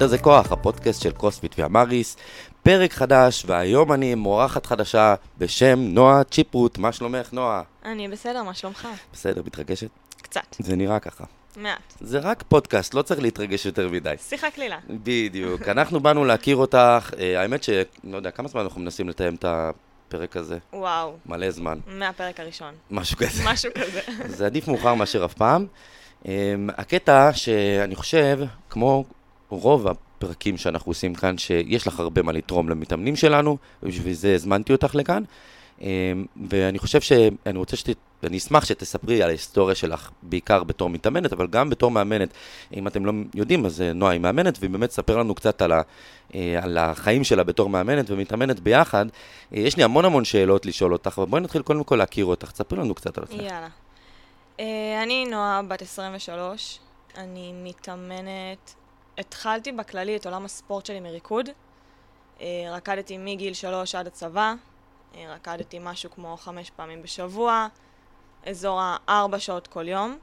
ידע 0.00 0.08
זה 0.08 0.18
כוח, 0.18 0.52
הפודקאסט 0.52 1.02
של 1.02 1.12
קרוספיט 1.12 1.54
ויה 1.58 1.77
מאריס, 1.77 2.16
פרק 2.62 2.92
חדש, 2.92 3.44
והיום 3.46 3.92
אני 3.92 4.12
עם 4.12 4.26
אורחת 4.26 4.66
חדשה 4.66 5.14
בשם 5.38 5.78
נועה 5.80 6.24
ציפרוט. 6.24 6.78
מה 6.78 6.92
שלומך, 6.92 7.32
נועה? 7.32 7.62
אני 7.84 8.08
בסדר, 8.08 8.42
מה 8.42 8.54
שלומך? 8.54 8.88
בסדר, 9.12 9.42
מתרגשת? 9.46 9.88
קצת, 10.22 10.56
זה 10.58 10.76
נראה 10.76 10.98
ככה. 10.98 11.24
מעט. 11.56 11.94
זה 12.00 12.18
רק 12.18 12.44
פודקאסט, 12.48 12.94
לא 12.94 13.02
צריך 13.02 13.20
להתרגש 13.20 13.66
יותר 13.66 13.88
מדי. 13.88 14.14
שיחה 14.18 14.50
קלילה. 14.50 14.78
בדיוק. 14.90 15.68
אנחנו 15.74 16.00
באנו 16.00 16.24
להכיר 16.24 16.56
אותך, 16.56 17.10
אה, 17.18 17.40
האמת 17.40 17.62
ש... 17.62 17.70
לא 18.04 18.16
יודע, 18.16 18.30
כמה 18.30 18.48
זמן 18.48 18.60
אנחנו 18.60 18.80
מנסים 18.80 19.08
לתאם 19.08 19.34
את 19.34 19.44
הפרק 19.48 20.36
הזה? 20.36 20.58
וואו, 20.72 21.16
מלא 21.26 21.50
זמן. 21.50 21.78
מהפרק 21.86 22.40
הראשון. 22.40 22.74
משהו 22.90 23.16
כזה. 23.16 23.42
משהו 23.44 23.70
כזה. 23.74 24.00
זה 24.36 24.46
עדיף 24.46 24.68
מאוחר 24.68 24.94
מאשר 24.94 25.24
אף 25.24 25.34
פעם. 25.34 25.66
אמ, 26.24 26.70
הקטע 26.76 27.32
שאני 27.32 27.94
חושב, 27.94 28.38
כמו 28.70 29.04
רוב 29.50 29.88
הפרקים 29.88 30.56
שאנחנו 30.56 30.90
עושים 30.90 31.14
כאן, 31.14 31.38
שיש 31.38 31.86
לך 31.86 32.00
הרבה 32.00 32.22
מה 32.22 32.32
לתרום 32.32 32.68
למתאמנים 32.68 33.16
שלנו, 33.16 33.56
ובשביל 33.82 34.12
זה 34.12 34.34
הזמנתי 34.34 34.72
אותך 34.72 34.94
לכאן. 34.94 35.22
אמ, 35.80 36.26
ואני 36.48 36.78
חושב 36.78 37.00
שאני 37.00 37.58
רוצה 37.58 37.76
שת... 37.76 37.88
ואני 38.22 38.36
אשמח 38.36 38.64
שתספרי 38.64 39.22
על 39.22 39.28
ההיסטוריה 39.28 39.74
שלך, 39.74 40.10
בעיקר 40.22 40.64
בתור 40.64 40.90
מתאמנת, 40.90 41.32
אבל 41.32 41.46
גם 41.46 41.70
בתור 41.70 41.90
מאמנת. 41.90 42.28
אם 42.74 42.86
אתם 42.86 43.06
לא 43.06 43.12
יודעים, 43.34 43.66
אז 43.66 43.80
אה, 43.80 43.92
נועה 43.92 44.12
היא 44.12 44.20
מאמנת, 44.20 44.58
והיא 44.60 44.70
באמת 44.70 44.88
תספר 44.88 45.16
לנו 45.16 45.34
קצת 45.34 45.62
על, 45.62 45.72
ה... 45.72 45.82
אה, 46.34 46.60
על 46.62 46.78
החיים 46.78 47.24
שלה 47.24 47.44
בתור 47.44 47.68
מאמנת 47.68 48.10
ומתאמנת 48.10 48.60
ביחד. 48.60 49.06
אה, 49.54 49.60
יש 49.60 49.76
לי 49.76 49.84
המון 49.84 50.04
המון 50.04 50.24
שאלות 50.24 50.66
לשאול 50.66 50.92
אותך, 50.92 51.18
אבל 51.18 51.26
בואי 51.26 51.42
נתחיל 51.42 51.62
קודם 51.62 51.84
כל 51.84 51.96
להכיר 51.96 52.24
אותך. 52.24 52.50
תספרי 52.50 52.78
לנו 52.78 52.94
קצת 52.94 53.18
על 53.18 53.24
עצמך. 53.24 53.42
יאללה. 53.42 53.68
אני 55.02 55.24
נועה, 55.30 55.60
בת 55.68 55.82
23. 55.82 56.78
אני 57.16 57.52
מתאמנת... 57.64 58.74
התחלתי 59.20 59.72
בכללי 59.72 60.16
את 60.16 60.26
עולם 60.26 60.44
הספורט 60.44 60.86
שלי 60.86 61.00
מריקוד. 61.00 61.48
אה, 62.40 62.46
רקדתי 62.70 63.18
מגיל 63.18 63.54
3 63.54 63.94
עד 63.94 64.06
הצבא. 64.06 64.54
אה, 65.14 65.34
רקדתי 65.34 65.78
משהו 65.80 66.10
כמו 66.10 66.36
חמש 66.36 66.70
פעמים 66.70 67.02
בשבוע, 67.02 67.66
אזור 68.46 68.80
הארבע 68.82 69.38
שעות 69.38 69.66
כל 69.66 69.88
יום. 69.88 70.18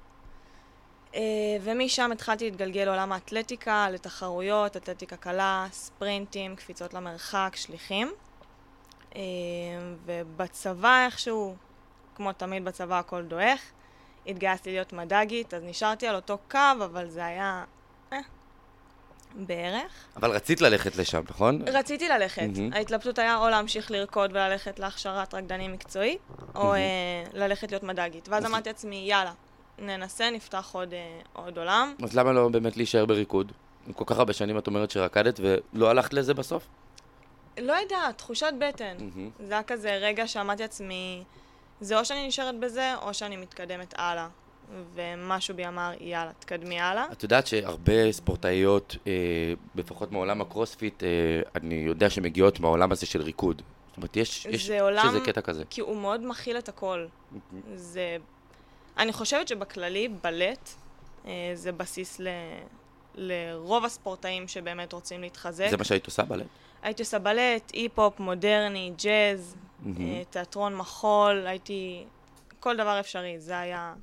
אה, 1.15 1.21
ומשם 1.61 2.11
התחלתי 2.11 2.45
להתגלגל 2.45 2.83
לעולם 2.83 3.11
האתלטיקה, 3.11 3.89
לתחרויות, 3.89 4.77
אתלטיקה 4.77 5.17
קלה, 5.17 5.67
ספרינטים, 5.71 6.55
קפיצות 6.55 6.93
למרחק, 6.93 7.53
שליחים. 7.55 8.11
ובצבא 10.05 11.05
איכשהו, 11.05 11.55
כמו 12.15 12.33
תמיד 12.33 12.65
בצבא 12.65 12.99
הכל 12.99 13.23
דועך, 13.23 13.61
התגייסתי 14.27 14.71
להיות 14.71 14.93
מד"גית, 14.93 15.53
אז 15.53 15.63
נשארתי 15.63 16.07
על 16.07 16.15
אותו 16.15 16.37
קו, 16.51 16.59
אבל 16.85 17.09
זה 17.09 17.25
היה... 17.25 17.63
אה, 18.13 18.19
בערך. 19.35 19.91
אבל 20.15 20.31
רצית 20.31 20.61
ללכת 20.61 20.95
לשם, 20.95 21.21
נכון? 21.29 21.61
רציתי 21.67 22.09
ללכת. 22.09 22.41
מהמם. 22.57 22.73
ההתלבטות 22.73 23.19
היה 23.19 23.37
או 23.37 23.49
להמשיך 23.49 23.91
לרקוד 23.91 24.31
וללכת 24.31 24.79
להכשרת 24.79 25.33
רקדנים 25.33 25.73
מקצועי, 25.73 26.17
או 26.55 26.73
אה, 26.73 26.79
ללכת 27.33 27.71
להיות 27.71 27.83
מד"גית. 27.83 28.29
ואז 28.29 28.45
אז- 28.45 28.51
אמרתי 28.51 28.69
לעצמי, 28.69 28.95
יאללה, 29.09 29.33
ננסה, 29.79 30.29
נפתח 30.29 30.69
עוד, 30.73 30.93
אה, 30.93 31.19
עוד 31.33 31.57
עולם. 31.57 31.93
אז 32.03 32.15
למה 32.15 32.33
לא 32.33 32.49
באמת 32.49 32.77
להישאר 32.77 33.05
בריקוד? 33.05 33.51
כל 33.95 34.03
כך 34.07 34.17
הרבה 34.19 34.33
שנים 34.33 34.57
את 34.57 34.67
אומרת 34.67 34.91
שרקדת 34.91 35.39
ולא 35.73 35.89
הלכת 35.89 36.13
לזה 36.13 36.33
בסוף? 36.33 36.67
לא 37.59 37.73
יודעת, 37.73 38.17
תחושת 38.17 38.53
בטן. 38.59 38.95
מהמם. 38.99 39.29
זה 39.47 39.53
היה 39.53 39.63
כזה 39.63 39.91
רגע 40.01 40.27
שאמרתי 40.27 40.61
לעצמי, 40.61 41.23
זה 41.81 41.99
או 41.99 42.05
שאני 42.05 42.27
נשארת 42.27 42.59
בזה, 42.59 42.95
או 43.01 43.13
שאני 43.13 43.37
מתקדמת 43.37 43.93
הלאה. 43.97 44.27
ומשהו 44.95 45.55
בי 45.55 45.67
אמר, 45.67 45.91
יאללה, 45.99 46.31
תקדמי 46.39 46.79
הלאה. 46.79 47.05
את 47.11 47.23
יודעת 47.23 47.47
שהרבה 47.47 48.11
ספורטאיות, 48.11 48.95
אה, 49.07 49.11
לפחות 49.75 50.11
מעולם 50.11 50.41
הקרוספיט, 50.41 51.03
אה, 51.03 51.09
אני 51.55 51.75
יודע 51.75 52.09
שמגיעות 52.09 52.59
מהעולם 52.59 52.91
הזה 52.91 53.05
של 53.05 53.21
ריקוד. 53.21 53.61
זאת 53.87 53.97
אומרת, 53.97 54.17
יש, 54.17 54.45
יש, 54.45 54.69
עולם- 54.69 55.07
איזה 55.07 55.19
קטע 55.25 55.41
כזה. 55.41 55.63
כי 55.69 55.81
הוא 55.81 55.97
מאוד 55.97 56.25
מכיל 56.25 56.57
את 56.57 56.69
הכל. 56.69 57.05
זה... 57.75 58.17
אני 58.97 59.13
חושבת 59.13 59.47
שבכללי, 59.47 60.07
בלט, 60.07 60.69
אה, 61.25 61.31
זה 61.53 61.71
בסיס 61.71 62.19
ל... 62.19 62.27
לרוב 63.15 63.85
הספורטאים 63.85 64.47
שבאמת 64.47 64.93
רוצים 64.93 65.21
להתחזק. 65.21 65.67
זה 65.69 65.77
מה 65.77 65.83
שהיית 65.83 66.05
עושה 66.05 66.23
בלט? 66.23 66.45
הייתי 66.81 67.01
עושה 67.01 67.19
בלט, 67.19 67.71
אי-פופ, 67.73 68.19
מודרני, 68.19 68.91
ג'אז. 69.03 69.55
אה, 69.99 70.21
תיאטרון 70.29 70.75
מחול, 70.75 71.47
הייתי... 71.47 72.03
כל 72.59 72.77
דבר 72.77 72.99
אפשרי, 72.99 73.39
זה 73.39 73.59
היה 73.59 73.93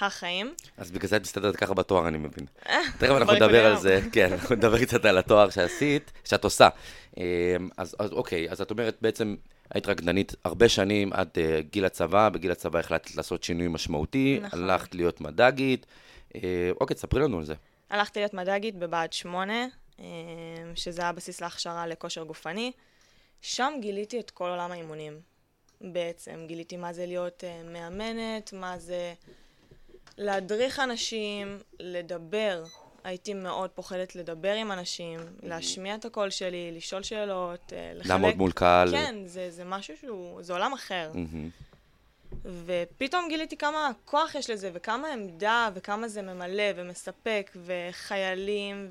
החיים. 0.00 0.54
אז 0.76 0.90
בגלל 0.90 1.08
זה 1.08 1.16
את 1.16 1.22
מסתדרת 1.22 1.56
ככה 1.56 1.74
בתואר, 1.74 2.08
אני 2.08 2.18
מבין. 2.18 2.46
תכף 2.98 3.10
אנחנו 3.10 3.34
נדבר 3.34 3.66
על. 3.66 3.76
זה, 3.76 4.00
כן, 4.12 4.32
אנחנו 4.32 4.56
נדבר 4.56 4.84
קצת 4.84 5.04
על 5.04 5.18
התואר 5.18 5.50
שעשית, 5.50 6.12
שאת 6.24 6.44
עושה. 6.44 6.68
אה, 7.18 7.56
אז, 7.76 7.96
אז 7.98 8.12
אוקיי, 8.12 8.50
אז 8.50 8.60
את 8.60 8.70
אומרת 8.70 8.96
בעצם, 9.00 9.36
היית 9.74 9.86
רקדנית 9.86 10.34
הרבה 10.44 10.68
שנים 10.68 11.12
עד 11.12 11.28
אה, 11.38 11.60
גיל 11.70 11.84
הצבא, 11.84 12.28
בגיל 12.28 12.50
הצבא 12.50 12.78
החלטת 12.78 13.16
לעשות 13.16 13.42
שינוי 13.42 13.68
משמעותי, 13.68 14.38
נכון. 14.42 14.62
הלכת 14.62 14.94
להיות 14.94 15.20
מד"גית. 15.20 15.86
אה, 16.34 16.70
אוקיי, 16.80 16.96
תספרי 16.96 17.20
לנו 17.20 17.38
על 17.38 17.44
זה. 17.44 17.54
הלכתי 17.90 18.20
להיות 18.20 18.34
מד"גית 18.34 18.76
בבה"ד 18.76 19.12
8, 19.12 19.66
אה, 20.00 20.04
שזה 20.74 21.02
היה 21.02 21.12
בסיס 21.12 21.40
להכשרה 21.40 21.86
לכושר 21.86 22.24
גופני. 22.24 22.72
שם 23.40 23.72
גיליתי 23.80 24.20
את 24.20 24.30
כל 24.30 24.48
עולם 24.48 24.72
האימונים. 24.72 25.20
בעצם 25.80 26.44
גיליתי 26.46 26.76
מה 26.76 26.92
זה 26.92 27.06
להיות 27.06 27.44
אה, 27.44 27.62
מאמנת, 27.64 28.52
מה 28.52 28.78
זה 28.78 29.14
להדריך 30.18 30.80
אנשים, 30.80 31.58
לדבר. 31.80 32.64
הייתי 33.04 33.34
מאוד 33.34 33.70
פוחדת 33.70 34.16
לדבר 34.16 34.52
עם 34.52 34.72
אנשים, 34.72 35.20
להשמיע 35.42 35.94
את 35.94 36.04
הקול 36.04 36.30
שלי, 36.30 36.72
לשאול 36.72 37.02
שאלות, 37.02 37.72
אה, 37.72 37.92
לחלק... 37.94 38.10
לעמוד 38.10 38.36
מול 38.36 38.52
קהל. 38.52 38.90
כן, 38.90 39.14
זה, 39.26 39.50
זה 39.50 39.64
משהו 39.64 39.94
שהוא, 40.00 40.42
זה 40.42 40.52
עולם 40.52 40.72
אחר. 40.72 41.10
מהמם. 41.14 41.50
ופתאום 42.44 43.28
גיליתי 43.28 43.56
כמה 43.56 43.90
כוח 44.04 44.34
יש 44.34 44.50
לזה, 44.50 44.70
וכמה 44.74 45.08
עמדה, 45.12 45.70
וכמה 45.74 46.08
זה 46.08 46.22
ממלא 46.22 46.64
ומספק, 46.76 47.50
וחיילים, 47.64 48.90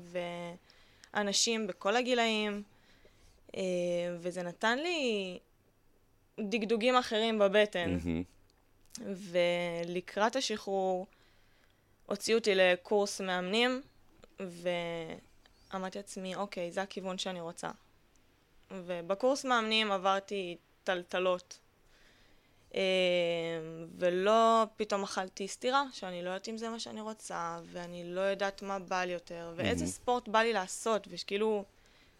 ואנשים 1.14 1.66
בכל 1.66 1.96
הגילאים, 1.96 2.62
אה, 3.56 3.62
וזה 4.18 4.42
נתן 4.42 4.78
לי 4.78 5.38
דגדוגים 6.40 6.96
אחרים 6.96 7.38
בבטן. 7.38 7.98
מהמם. 8.04 8.22
ולקראת 9.04 10.36
השחרור 10.36 11.06
הוציאו 12.06 12.38
אותי 12.38 12.54
לקורס 12.54 13.20
מאמנים, 13.20 13.82
ואמרתי 14.40 15.98
לעצמי, 15.98 16.34
אוקיי, 16.34 16.72
זה 16.72 16.82
הכיוון 16.82 17.18
שאני 17.18 17.40
רוצה. 17.40 17.70
ובקורס 18.70 19.44
מאמנים 19.44 19.92
עברתי 19.92 20.56
טלטלות. 20.84 21.58
אה, 22.74 22.80
ולא 23.98 24.64
פתאום 24.76 25.02
אכלתי 25.02 25.48
סטירה, 25.48 25.84
שאני 25.92 26.22
לא 26.22 26.28
יודעת 26.28 26.48
אם 26.48 26.56
זה 26.56 26.68
מה 26.68 26.78
שאני 26.80 27.00
רוצה, 27.00 27.58
ואני 27.72 28.14
לא 28.14 28.20
יודעת 28.20 28.62
מה 28.62 28.78
בא 28.78 29.04
לי 29.04 29.12
יותר, 29.12 29.52
ואיזה 29.56 29.84
מהמם. 29.84 29.92
ספורט 29.92 30.28
בא 30.28 30.38
לי 30.38 30.52
לעשות, 30.52 31.06
וכאילו, 31.10 31.64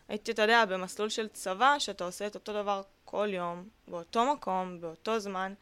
הייתי, 0.09 0.33
אתה 0.33 0.43
יודע, 0.43 0.65
במסלול 0.65 1.09
של 1.09 1.29
צבא, 1.29 1.79
שאתה 1.79 2.05
עושה 2.05 2.27
את 2.27 2.35
אותו 2.35 2.53
דבר 2.53 2.83
כל 3.05 3.29
יום, 3.33 3.69
באותו 3.89 4.33
מקום, 4.35 4.81
באותו 4.81 5.19
זמן, 5.19 5.55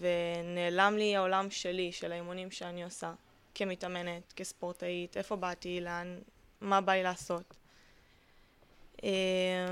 ונעלם 0.00 0.94
לי 0.98 1.16
העולם 1.16 1.50
שלי, 1.50 1.92
של 1.92 2.12
האימונים 2.12 2.50
שאני 2.50 2.84
עושה, 2.84 3.12
כמתאמנת, 3.54 4.32
כספורטאית, 4.36 5.16
איפה 5.16 5.36
באתי, 5.36 5.80
לאן, 5.80 6.18
מה 6.60 6.80
בא 6.80 6.92
לי 6.92 7.02
לעשות. 7.02 7.54
אה, 9.04 9.08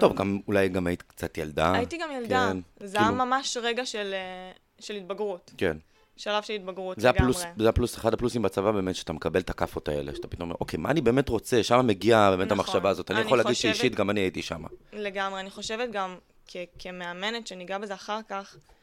טוב, 0.01 0.17
גם, 0.17 0.39
אולי 0.49 0.69
גם 0.69 0.87
היית 0.87 1.03
קצת 1.03 1.39
ילדה. 1.39 1.73
הייתי 1.73 1.99
גם 1.99 2.11
ילדה. 2.13 2.51
כן, 2.53 2.87
זה 2.87 2.99
היה 2.99 3.07
כאילו- 3.09 3.25
ממש 3.25 3.57
רגע 3.63 3.87
של, 3.87 4.11
אה, 4.15 4.53
של 4.81 4.95
התבגרות. 4.95 5.51
כן. 5.57 5.77
שלב 6.17 6.43
של 6.43 6.53
התבגרות 6.53 7.01
זה 7.01 7.09
לגמרי. 7.09 7.21
הפלוס, 7.23 7.45
זה 7.59 7.69
הפלוס, 7.69 7.95
אחד 7.99 8.15
הפלוסים 8.15 8.43
בצבא 8.43 8.71
באמת, 8.71 8.95
שאתה 8.97 9.13
מקבל 9.13 9.41
את 9.41 9.51
הכאפות 9.51 9.89
האלה, 9.89 10.15
שאתה 10.15 10.29
פתאום 10.29 10.49
אומר, 10.49 10.57
אוקיי, 10.61 10.79
מה 10.79 10.91
אני 10.91 11.01
באמת 11.01 11.29
רוצה? 11.29 11.63
שם 11.63 11.87
מגיעה 11.87 12.31
באמת 12.31 12.47
נכון. 12.53 12.59
המחשבה 12.59 12.91
הזאת. 12.91 13.11
אני 13.11 13.19
אני 13.19 13.27
יכול 13.27 13.39
להגיד 13.39 13.55
חושבת- 13.55 13.75
שאישית, 13.75 13.95
גם 13.95 14.11
אני 14.11 14.21
הייתי 14.21 14.43
שם. 14.43 14.63
לגמרי. 14.93 15.41
אני 15.41 15.51
חושבת 15.51 15.91
גם 15.93 16.19
כ- 16.47 16.57
כמאמנת, 16.79 17.47
שניגע 17.47 17.79
בזה 17.79 17.95
אחר 17.95 18.21
כך, 18.29 18.57
אה, 18.57 18.80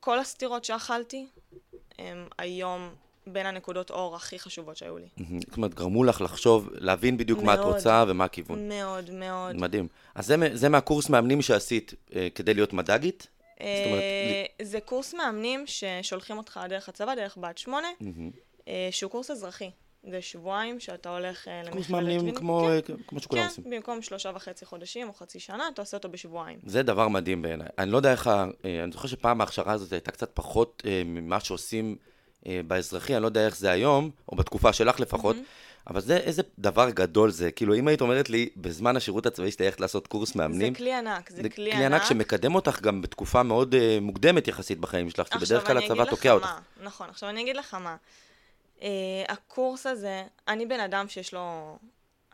כל 0.00 0.18
הסתירות 0.18 0.64
שאכלתי, 0.64 1.26
הם 1.98 2.28
היום 2.38 2.90
בין 3.26 3.46
הנקודות 3.46 3.90
אור 3.90 4.16
הכי 4.16 4.38
חשובות 4.38 4.76
שהיו 4.76 4.98
לי. 4.98 5.06
זאת 5.40 5.56
אומרת, 5.56 5.74
גרמו 5.74 6.04
לך 6.04 6.20
לחשוב, 6.20 6.68
להבין 6.72 7.16
בדיוק 7.16 7.42
מה 7.42 7.54
את. 7.54 7.58
רוצה 7.58 8.04
ומה 8.08 8.24
הכיוון. 8.24 8.68
מאוד 8.68 9.10
מאוד. 9.10 9.56
מדהים. 9.56 9.88
אז 10.14 10.26
זה, 10.26 10.36
זה 10.52 10.68
מהקורס 10.68 11.08
מאמנים 11.08 11.42
שעשית 11.42 11.94
אה, 12.14 12.28
כדי 12.34 12.54
להיות 12.54 12.72
מד"גית? 12.72 13.26
אה, 13.60 13.84
אומרת, 13.86 14.02
זה 14.62 14.80
קורס 14.80 15.14
מאמנים 15.14 15.64
ששולחים 15.66 16.38
אותך 16.38 16.60
דרך 16.68 16.88
הצבא, 16.88 17.14
דרך 17.14 17.38
בת 17.40 17.58
שמונה. 17.58 17.88
אה, 18.68 18.88
שהוא 18.90 19.10
קורס 19.10 19.30
אזרחי. 19.30 19.70
זה 20.10 20.22
שבועיים 20.22 20.80
שאתה 20.80 21.08
הולך 21.16 21.48
אה, 21.48 21.58
למכללת 21.58 21.72
קורס 21.74 21.90
מאמנים 21.90 22.16
וינגייט. 22.16 22.38
כמו, 22.38 22.68
כן, 22.86 22.92
אה, 22.92 22.98
כמו 23.06 23.20
שכולם 23.20 23.42
כן, 23.42 23.48
עושים. 23.48 23.64
במקום 23.70 24.02
שלושה 24.02 24.30
וחצי 24.34 24.64
חודשים 24.66 25.08
או 25.08 25.12
חצי 25.12 25.40
שנה, 25.40 25.68
אתה 25.74 25.82
עושה 25.82 25.96
אותו 25.96 26.08
בשבועיים. 26.08 26.58
זה 26.66 26.82
דבר 26.82 27.08
מדהים 27.08 27.42
בעיניי. 27.42 27.66
אני 27.78 27.90
לא 27.90 27.96
יודע 27.96 28.12
איך, 28.12 28.26
ה- 28.26 28.46
אה, 28.64 28.82
אני 28.84 28.92
זוכר 28.92 29.08
שפעם 29.08 29.40
ההכשרה 29.40 29.72
הזאת 29.72 29.92
הייתה 29.92 30.10
קצת 30.10 30.30
פחות 30.34 30.82
ממה 31.04 31.40
שעושים 31.40 31.96
באזרחי, 32.66 33.14
אני 33.14 33.22
לא 33.22 33.26
יודע 33.26 33.46
איך 33.46 33.56
זה 33.56 33.70
היום, 33.70 34.10
או 34.28 34.36
בתקופה 34.36 34.72
שלך 34.72 35.00
לפחות, 35.00 35.36
אבל 35.86 36.00
זה 36.00 36.16
איזה 36.16 36.42
דבר 36.58 36.90
גדול 36.90 37.30
זה. 37.30 37.50
כאילו, 37.50 37.74
אם 37.74 37.88
היית 37.88 38.00
אומרת 38.00 38.30
לי, 38.30 38.48
בזמן 38.56 38.96
השירות 38.96 39.26
הצבאי 39.26 39.50
שלי 39.50 39.64
ללכת 39.64 39.80
לעשות 39.80 40.06
קורס 40.06 40.34
מאמנים, 40.34 40.72
זה 40.74 40.78
כלי 40.78 40.94
ענק, 40.94 41.30
זה 41.30 41.42
כלי 41.42 41.50
כלי 41.50 41.72
ענק. 41.72 41.92
ענק 41.92 42.02
שמקדם 42.04 42.54
אותך 42.54 42.80
גם 42.80 43.02
בתקופה 43.02 43.42
מאוד 43.42 43.74
מוקדמת 44.00 44.48
יחסית 44.48 44.78
בחיים 44.80 45.10
שלך, 45.10 45.28
כי 45.28 45.38
בדרך 45.38 45.66
כלל 45.66 45.78
הצבא 45.78 46.04
תוקע 46.04 46.32
אותך. 46.32 46.54
נכון, 46.82 47.08
עכשיו 47.10 47.28
אני 47.28 47.42
אגיד 47.42 47.56
לך 47.56 47.74
מה. 47.74 47.96
Uh, 48.80 48.82
הקורס 49.28 49.86
הזה, 49.86 50.24
אני 50.48 50.66
בן 50.66 50.80
אדם 50.80 51.08
שיש 51.08 51.34
לו... 51.34 51.76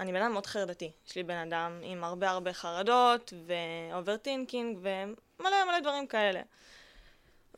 אני 0.00 0.12
בן 0.12 0.22
אדם 0.22 0.32
מאוד 0.32 0.46
חרדתי. 0.46 0.90
יש 1.08 1.16
לי 1.16 1.22
בן 1.22 1.36
אדם 1.36 1.80
עם 1.82 2.04
הרבה 2.04 2.30
הרבה 2.30 2.52
חרדות, 2.52 3.32
ו 3.46 3.56
overthinking, 3.56 4.78
ומלא 4.78 5.64
מלא 5.66 5.80
דברים 5.80 6.06
כאלה. 6.06 6.40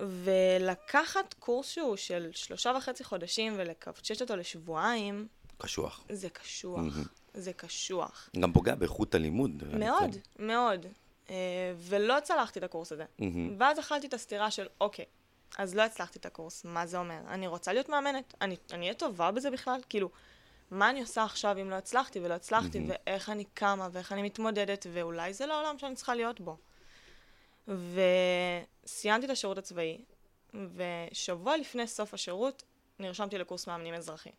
ולקחת 0.00 1.35
קורס 1.38 1.69
שהוא 1.69 1.96
של 1.96 2.29
שלושה 2.32 2.73
וחצי 2.76 3.05
חודשים 3.05 3.55
ולקפצ'ץ' 3.56 4.20
אותו 4.20 4.37
לשבועיים, 4.37 5.29
קשוח. 5.58 6.05
זה 6.08 6.29
קשוח. 6.29 6.79
מהמם. 6.79 7.05
זה 7.35 7.52
קשוח. 7.52 8.31
גם 8.40 8.52
פוגע 8.52 8.75
באיכות 8.75 9.14
הלימוד. 9.14 9.62
מאוד. 9.79 10.17
מאוד. 10.38 10.87
Uh, 11.26 11.31
ולא 11.76 12.20
צלחתי 12.23 12.58
את 12.58 12.64
הקורס 12.64 12.93
הזה. 12.93 13.05
מהמם. 13.19 13.56
ואז 13.58 13.79
אכלתי 13.79 14.06
את 14.06 14.14
הסתירה 14.14 14.50
של, 14.50 14.67
אוקיי, 14.81 15.05
אז 15.58 15.74
לא 15.74 15.82
הצלחתי 15.82 16.18
את 16.18 16.26
הקורס, 16.26 16.64
מה 16.64 16.86
זה 16.86 16.98
אומר? 16.98 17.20
אני 17.28 17.46
רוצה 17.46 17.72
להיות 17.72 17.88
מאמנת, 17.88 18.34
אני 18.40 18.56
אני 18.72 18.84
אהיה 18.84 18.94
טובה 18.94 19.30
בזה 19.30 19.50
בכלל? 19.50 19.80
כאילו, 19.88 20.10
מה 20.70 20.90
אני 20.90 21.00
עושה 21.00 21.24
עכשיו 21.24 21.56
אם 21.60 21.70
לא 21.70 21.74
הצלחתי 21.74 22.20
ולא 22.20 22.34
הצלחתי, 22.34 22.78
מהמם. 22.78 22.90
ואיך 23.06 23.30
אני 23.30 23.44
קמה, 23.44 23.88
ואיך 23.92 24.12
אני 24.12 24.22
מתמודדת, 24.22 24.86
ואולי 24.92 25.32
זה 25.34 25.46
לא 25.46 25.54
העולם 25.54 25.78
שאני 25.78 25.94
צריכה 25.94 26.14
להיות 26.14 26.40
בו. 26.40 26.56
וסיימתי 27.68 29.26
את 29.26 29.30
השירות 29.30 29.58
הצבאי, 29.58 30.04
ושבוע 30.54 31.56
לפני 31.56 31.86
סוף 31.86 32.14
השירות 32.14 32.62
נרשמתי 32.98 33.38
לקורס 33.38 33.66
מאמנים 33.66 33.94
אזרחי. 33.94 34.30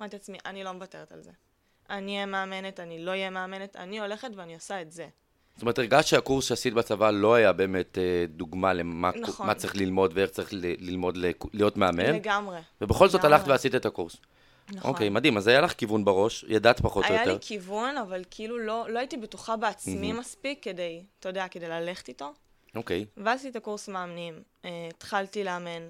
אמרתי 0.00 0.16
לעצמי, 0.16 0.38
אני 0.44 0.64
לא 0.64 0.72
מוותרת 0.72 1.12
על 1.12 1.22
זה. 1.22 1.30
אני 1.90 2.14
אהיה 2.14 2.26
מאמנת, 2.26 2.80
אני 2.80 3.04
לא 3.04 3.10
אהיה 3.10 3.30
מאמנת, 3.30 3.76
אני 3.76 4.00
הולכת 4.00 4.30
ואני 4.34 4.54
עושה 4.54 4.82
את 4.82 4.92
זה. 4.92 5.08
זאת 5.56 5.62
אומרת, 5.62 5.78
הרגשת 5.78 6.06
שהקורס 6.06 6.44
שעשית 6.44 6.74
בצבא 6.74 7.10
לא 7.10 7.34
היה 7.34 7.52
באמת 7.52 7.98
אה, 7.98 8.24
דוגמה 8.28 8.72
למה 8.72 9.10
נכון. 9.20 9.54
צריך 9.54 9.76
ללמוד 9.76 10.12
ואיך 10.14 10.30
צריך 10.30 10.48
ללמוד 10.52 11.16
ל- 11.16 11.30
להיות 11.52 11.76
מאמן, 11.76 12.14
לגמרי. 12.14 12.58
ובכל 12.80 13.08
זאת 13.08 13.20
לגמרי. 13.20 13.34
הלכת 13.34 13.48
ועשית 13.48 13.74
את 13.74 13.86
הקורס. 13.86 14.16
נכון. 14.72 14.90
אוקיי, 14.90 15.08
מדהים, 15.08 15.36
אז 15.36 15.46
היה 15.46 15.60
לך 15.60 15.72
כיוון 15.72 16.04
בראש, 16.04 16.44
ידעת 16.48 16.80
פחות 16.80 17.04
או 17.04 17.10
היה 17.10 17.20
יותר. 17.20 17.32
לי 17.32 17.38
כיוון, 17.40 17.96
אבל 17.96 18.24
כאילו 18.30 18.58
לא, 18.58 18.86
לא 18.90 18.98
הייתי 18.98 19.16
בטוחה 19.16 19.56
בעצמי 19.56 19.94
מהמם. 19.94 20.20
מספיק 20.20 20.58
כדי, 20.62 21.02
אתה 21.20 21.28
יודע, 21.28 21.48
כדי 21.48 21.68
ללכת 21.68 22.08
איתו. 22.08 22.32
אוקיי, 22.74 23.04
ואז 23.16 23.38
עשיתי 23.38 23.50
את 23.50 23.56
הקורס 23.56 23.88
מאמנים, 23.88 24.42
אה, 24.64 24.88
התחלתי 24.90 25.44
לאמן 25.44 25.82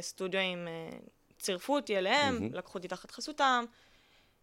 סטודיו 0.00 0.40
עם... 0.40 0.68
אה, 0.68 0.98
צירפו 1.38 1.76
אותי 1.76 1.98
אליהם, 1.98 2.34
מהמם. 2.34 2.54
לקחו 2.54 2.78
אותי 2.78 2.88
תחת 2.88 3.10
חסותם, 3.10 3.64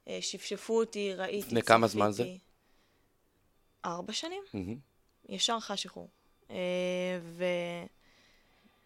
אה, 0.07 0.17
שפשפו 0.21 0.79
אותי, 0.79 1.13
ראיתי, 1.15 1.47
לפני 1.47 1.61
כמה 1.61 1.87
זמן 1.87 2.11
זה? 2.11 2.23
ארבע 3.85 4.13
שנים. 4.13 4.43
ישר 5.29 5.55
אחרי 5.57 5.73
השחרור. 5.73 6.09
אה, 6.51 6.55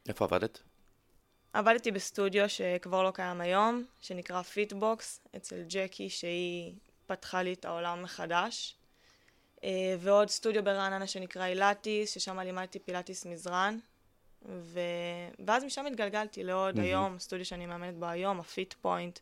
איפה 0.09 0.25
עבדת? 0.25 0.61
ועבדתי 1.53 1.91
בסטודיו 1.91 2.49
שכבר 2.49 3.03
לא 3.03 3.11
קיים 3.11 3.41
היום, 3.41 3.83
שנקרא 3.99 4.41
פיטבוקס, 4.41 5.21
אצל 5.35 5.63
ג'קי, 5.67 6.09
שהיא 6.09 6.73
פתחה 7.07 7.43
לי 7.43 7.53
את 7.53 7.65
העולם 7.65 8.03
מחדש. 8.03 8.77
אה, 9.63 9.95
ועוד 9.99 10.29
סטודיו 10.29 10.63
ברעננה 10.63 11.07
שנקרא 11.07 11.45
אילטיס, 11.45 12.11
ששם 12.13 12.39
לימדתי 12.39 12.79
פילאטיס 12.79 13.25
מזרן. 13.25 13.79
ו... 14.45 14.79
ואז 15.45 15.63
משם 15.63 15.85
התגלגלתי 15.85 16.43
לעוד 16.43 16.75
מהמם. 16.75 16.87
היום, 16.87 17.19
סטודיו 17.19 17.45
שאני 17.45 17.65
מאמנת 17.65 17.95
בו 17.95 18.05
היום, 18.05 18.39
הפיט 18.39 18.73
פוינט. 18.73 19.19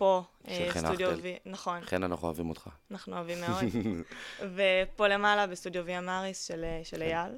פה, 0.00 0.22
אה, 0.48 0.66
חן 0.70 0.80
סטודיו. 0.80 1.10
וי... 1.22 1.36
נכון, 1.46 1.80
לכן 1.82 2.02
אנחנו 2.02 2.26
אוהבים 2.26 2.48
אותך. 2.48 2.68
אנחנו 2.90 3.16
אוהבים 3.16 3.40
מאוד. 3.40 3.64
ופה 4.54 5.08
למעלה 5.08 5.46
בסטודיו 5.46 5.86
ויה 5.86 6.00
מאריס 6.00 6.44
של, 6.46 6.64
אה, 6.64 6.80
של 6.84 6.96
כן. 6.96 7.02
אייל. 7.02 7.32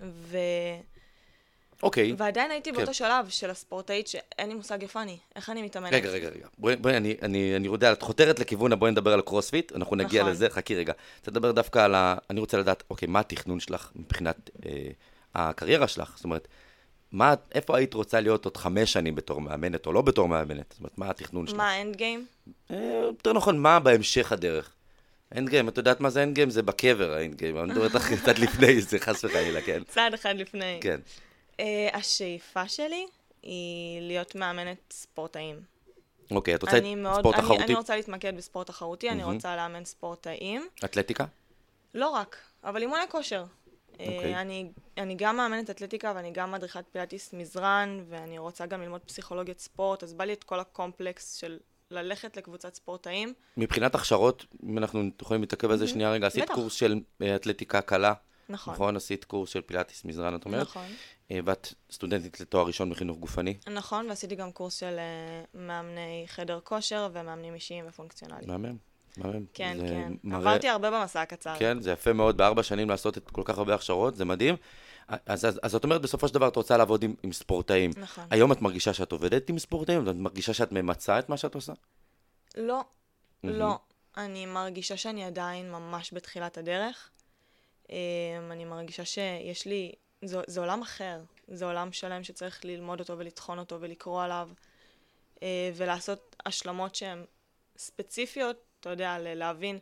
ו... 0.00 0.38
אוקיי, 1.82 2.14
ועדיין 2.18 2.50
הייתי 2.50 2.70
כן. 2.70 2.76
באותו 2.76 2.94
שלב 2.94 3.28
של 3.28 3.50
הספורטאית 3.50 4.08
שאין 4.08 4.48
לי 4.48 4.54
מושג 4.54 4.82
איפה 4.82 5.02
אני, 5.02 5.18
איך 5.36 5.50
אני 5.50 5.62
מתאמנת. 5.62 5.92
רגע, 5.92 6.10
רגע, 6.10 6.28
רגע. 6.28 6.46
בואי, 6.58 6.76
בואי, 6.76 6.96
אני, 6.96 7.16
אני, 7.22 7.56
אני 7.56 7.66
יודע, 7.66 7.92
את 7.92 8.02
חותרת 8.02 8.38
לכיוון, 8.38 8.78
בואי 8.78 8.90
נדבר 8.90 9.12
על 9.12 9.18
הקרוספיט, 9.18 9.72
אנחנו 9.72 9.96
נגיע 9.96 10.22
נכון. 10.22 10.32
לזה, 10.32 10.50
חכי 10.50 10.74
רגע. 10.74 10.92
רוצה 11.18 11.30
לדבר 11.30 11.52
דווקא 11.52 11.78
על 11.78 11.94
ה... 11.94 12.16
אני 12.30 12.40
רוצה 12.40 12.58
לדעת, 12.58 12.82
אוקיי, 12.90 13.08
מה 13.08 13.20
התכנון 13.20 13.60
שלך 13.60 13.90
מבחינת 13.96 14.50
אה, 14.66 14.90
הקריירה 15.34 15.88
שלך? 15.88 16.12
זאת 16.16 16.24
אומרת, 16.24 16.48
מה, 17.12 17.34
איפה 17.52 17.76
היית 17.76 17.94
רוצה 17.94 18.20
להיות 18.20 18.44
עוד 18.44 18.56
חמש 18.56 18.92
שנים 18.92 19.14
בתור 19.14 19.40
מאמנת, 19.40 19.86
או 19.86 19.92
לא 19.92 20.02
בתור 20.02 20.28
מאמנת? 20.28 20.66
זאת 20.70 20.78
אומרת, 20.78 20.98
מה 20.98 21.10
התכנון 21.10 21.46
שלך? 21.46 21.56
מה 21.56 21.70
ה 21.70 21.77
end 21.77 21.96
game? 21.96 22.26
אה, 22.70 23.00
יותר 23.02 23.32
נכון, 23.32 23.58
מה 23.58 23.80
בהמשך 23.80 24.32
הדרך? 24.32 24.72
End 25.36 25.48
game, 25.48 25.68
את 25.68 25.76
יודעת 25.76 26.00
מה 26.00 26.10
זה 26.10 26.22
end 26.22 26.34
game? 26.34 26.50
זה 26.50 26.62
בקבר 26.62 27.12
ה 27.12 27.18
end 27.18 27.34
game, 27.34 27.58
אני 27.58 27.72
מדבר 27.72 27.84
איתך 27.84 28.12
קצת 28.22 28.38
לפני 28.44 28.80
זה, 28.80 28.98
חס 28.98 29.24
וחלילה, 29.24 29.62
כן. 29.62 29.82
צעד 29.84 30.14
אחד 30.14 30.36
לפני. 30.36 30.78
כן. 30.80 31.00
Uh, 31.52 31.60
השאיפה 31.92 32.68
שלי 32.68 33.06
היא 33.42 34.00
להיות 34.02 34.34
מאמנת 34.34 34.78
ספורטאים. 34.90 35.56
אוקיי, 36.30 36.54
את 36.54 36.62
רוצה 36.62 36.78
ספורט 37.18 37.36
תחרותי? 37.36 37.64
אני 37.64 37.74
רוצה 37.74 37.96
להתמקד 37.96 38.36
בספורט 38.36 38.66
תחרותי, 38.66 39.10
אני. 39.10 39.24
רוצה 39.24 39.56
לאמן 39.56 39.84
ספורטאים. 39.84 40.68
אתלטיקה? 40.84 41.24
לא 41.94 42.08
רק, 42.08 42.36
אבל 42.64 42.82
אימוני 42.82 43.02
כושר. 43.08 43.44
אוקיי. 44.00 44.34
אה, 44.34 44.40
אני, 44.40 44.70
אני 44.96 45.14
גם 45.18 45.36
מאמנת 45.36 45.70
אתלטיקה 45.70 46.12
ואני 46.16 46.30
גם 46.30 46.52
מדריכת 46.52 46.84
פילאטיס 46.92 47.32
מזרן, 47.32 48.04
ואני 48.08 48.38
רוצה 48.38 48.66
גם 48.66 48.82
ללמוד 48.82 49.00
פסיכולוגיית 49.00 49.60
ספורט, 49.60 50.02
אז 50.02 50.14
בא 50.14 50.24
לי 50.24 50.32
את 50.32 50.44
כל 50.44 50.60
הקומפלקס 50.60 51.34
של 51.34 51.58
ללכת 51.90 52.36
לקבוצת 52.36 52.74
ספורטאים. 52.74 53.32
מבחינת 53.56 53.94
הכשרות, 53.94 54.46
אם 54.66 54.78
אנחנו 54.78 55.10
יכולים 55.22 55.42
להתעכב 55.42 55.70
על 55.70 55.76
זה 55.76 55.84
מהמם. 55.84 55.94
שנייה 55.94 56.10
רגע, 56.10 56.26
עשית. 56.26 56.50
קורס 56.50 56.72
של 56.72 57.00
אה, 57.22 57.36
אתלטיקה 57.36 57.80
קלה, 57.80 58.14
נכון. 58.48 58.74
נכון? 58.74 58.96
עשית 58.96 59.24
קורס 59.24 59.50
של 59.50 59.60
פילאטיס 59.60 60.04
מזרן, 60.04 60.34
את 60.36 60.44
אומרת? 60.44 60.66
נכון. 60.66 60.86
אה, 61.30 61.40
ואת 61.44 61.74
סטודנטית 61.90 62.40
לתואר 62.40 62.66
ראשון 62.66 62.90
בחינוך 62.90 63.18
גופני? 63.18 63.56
נכון, 63.74 64.08
ועשיתי 64.08 64.34
גם 64.34 64.52
קורס 64.52 64.74
של 64.74 64.96
מאמני 65.54 66.24
חדר 66.26 66.60
כושר 66.64 67.08
ומאמנים 67.12 67.54
אישיים 67.54 67.84
ופונקציונליים. 67.88 68.48
מהמם. 68.48 68.87
כן, 69.54 69.78
כן. 69.88 70.12
מראה- 70.24 70.38
עברתי 70.50 70.68
הרבה 70.68 70.90
במסע 70.90 71.22
הקצר. 71.22 71.54
כן, 71.58 71.80
זה 71.80 71.90
יפה 71.92 72.12
מאוד 72.12 72.36
בארבע 72.36 72.62
שנים 72.62 72.90
לעשות 72.90 73.18
את 73.18 73.30
כל 73.30 73.42
כך 73.44 73.58
הרבה 73.58 73.74
הכשרות, 73.74 74.16
זה 74.16 74.24
מדהים. 74.24 74.56
אז, 75.08 75.44
אז, 75.44 75.60
אז 75.62 75.70
זאת 75.72 75.84
אומרת, 75.84 76.02
בסופו 76.02 76.28
של 76.28 76.34
דבר 76.34 76.48
את 76.48 76.56
רוצה 76.56 76.76
לעבוד 76.76 77.02
עם, 77.02 77.14
עם 77.22 77.32
ספורטאים. 77.32 77.90
נכון. 77.96 78.24
היום 78.30 78.52
את 78.52 78.62
מרגישה 78.62 78.92
שאת 78.92 79.12
עובדת 79.12 79.48
עם 79.48 79.58
ספורטאים? 79.58 80.08
את 80.08 80.14
מרגישה 80.14 80.54
שאת 80.54 80.72
ממצה 80.72 81.18
את 81.18 81.28
מה 81.28 81.36
שאת 81.36 81.54
עושה? 81.54 81.72
לא, 82.56 82.80
מהמם. 83.42 83.58
לא. 83.58 83.78
אני 84.16 84.46
מרגישה 84.46 84.96
שאני 84.96 85.24
עדיין 85.24 85.72
ממש 85.72 86.10
בתחילת 86.14 86.58
הדרך. 86.58 87.10
אמ, 87.90 87.94
אני 88.50 88.64
מרגישה 88.64 89.04
שיש 89.04 89.66
לי... 89.66 89.92
זה, 90.24 90.40
זה 90.46 90.60
עולם 90.60 90.82
אחר. 90.82 91.20
זה 91.48 91.64
עולם 91.64 91.92
שלם 91.92 92.24
שצריך 92.24 92.64
ללמוד 92.64 93.00
אותו 93.00 93.18
ולטחון 93.18 93.58
אותו 93.58 93.80
ולקרוא 93.80 94.22
עליו, 94.22 94.48
אה, 95.42 95.70
ולעשות 95.74 96.36
השלמות 96.46 96.94
שהן 96.94 97.24
ספציפיות, 97.78 98.56
אתה 98.88 99.02
יודע, 99.02 99.16
להבין 99.34 99.78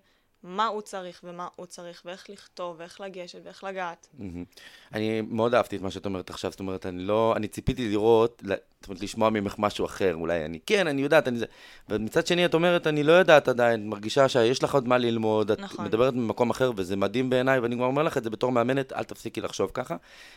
מה 0.46 0.66
הוא 0.66 0.80
צריך 0.80 1.20
ומה 1.24 1.48
הוא 1.56 1.66
צריך, 1.66 2.02
ואיך 2.04 2.30
לכתוב, 2.30 2.76
ואיך 2.78 3.00
לגשת, 3.00 3.38
ואיך 3.44 3.64
לגעת. 3.64 4.08
אני 4.92 5.20
מאוד 5.20 5.54
אהבתי 5.54 5.76
את 5.76 5.82
מה 5.82 5.90
שאת 5.90 6.06
אומרת 6.06 6.30
עכשיו, 6.30 6.50
זאת 6.50 6.60
אומרת, 6.60 6.86
אני 6.86 7.02
לא, 7.02 7.34
אני 7.36 7.48
ציפיתי 7.48 7.88
לראות, 7.88 8.42
זאת 8.80 8.88
אומרת, 8.88 9.02
לשמוע 9.02 9.30
ממך 9.30 9.54
משהו 9.58 9.86
אחר, 9.86 10.14
אולי 10.14 10.44
אני, 10.44 10.58
כן, 10.66 10.86
אני 10.86 11.02
יודעת, 11.02 11.28
אני 11.28 11.38
זה, 11.38 11.46
ומצד 11.88 12.26
שני 12.26 12.44
את 12.44 12.54
אומרת, 12.54 12.86
אני 12.86 13.02
לא 13.02 13.12
יודעת 13.12 13.48
עדיין, 13.48 13.88
מרגישה 13.88 14.28
שיש 14.28 14.62
לך 14.62 14.74
עוד 14.74 14.88
מה 14.88 14.98
ללמוד, 14.98 15.50
את 15.50 15.60
נכון. 15.60 15.84
מדברת 15.84 16.14
ממקום 16.14 16.50
אחר, 16.50 16.70
וזה 16.76 16.96
מדהים 16.96 17.30
בעיניי, 17.30 17.58
ואני 17.58 17.76
כבר 17.76 17.84
אומר 17.84 18.02
לך 18.02 18.18
את 18.18 18.24
זה 18.24 18.30
בתור 18.30 18.52
מאמנת, 18.52 18.92
אל 18.92 19.04
תפסיקי 19.04 19.40
לחשוב 19.40 19.70
ככה, 19.74 19.96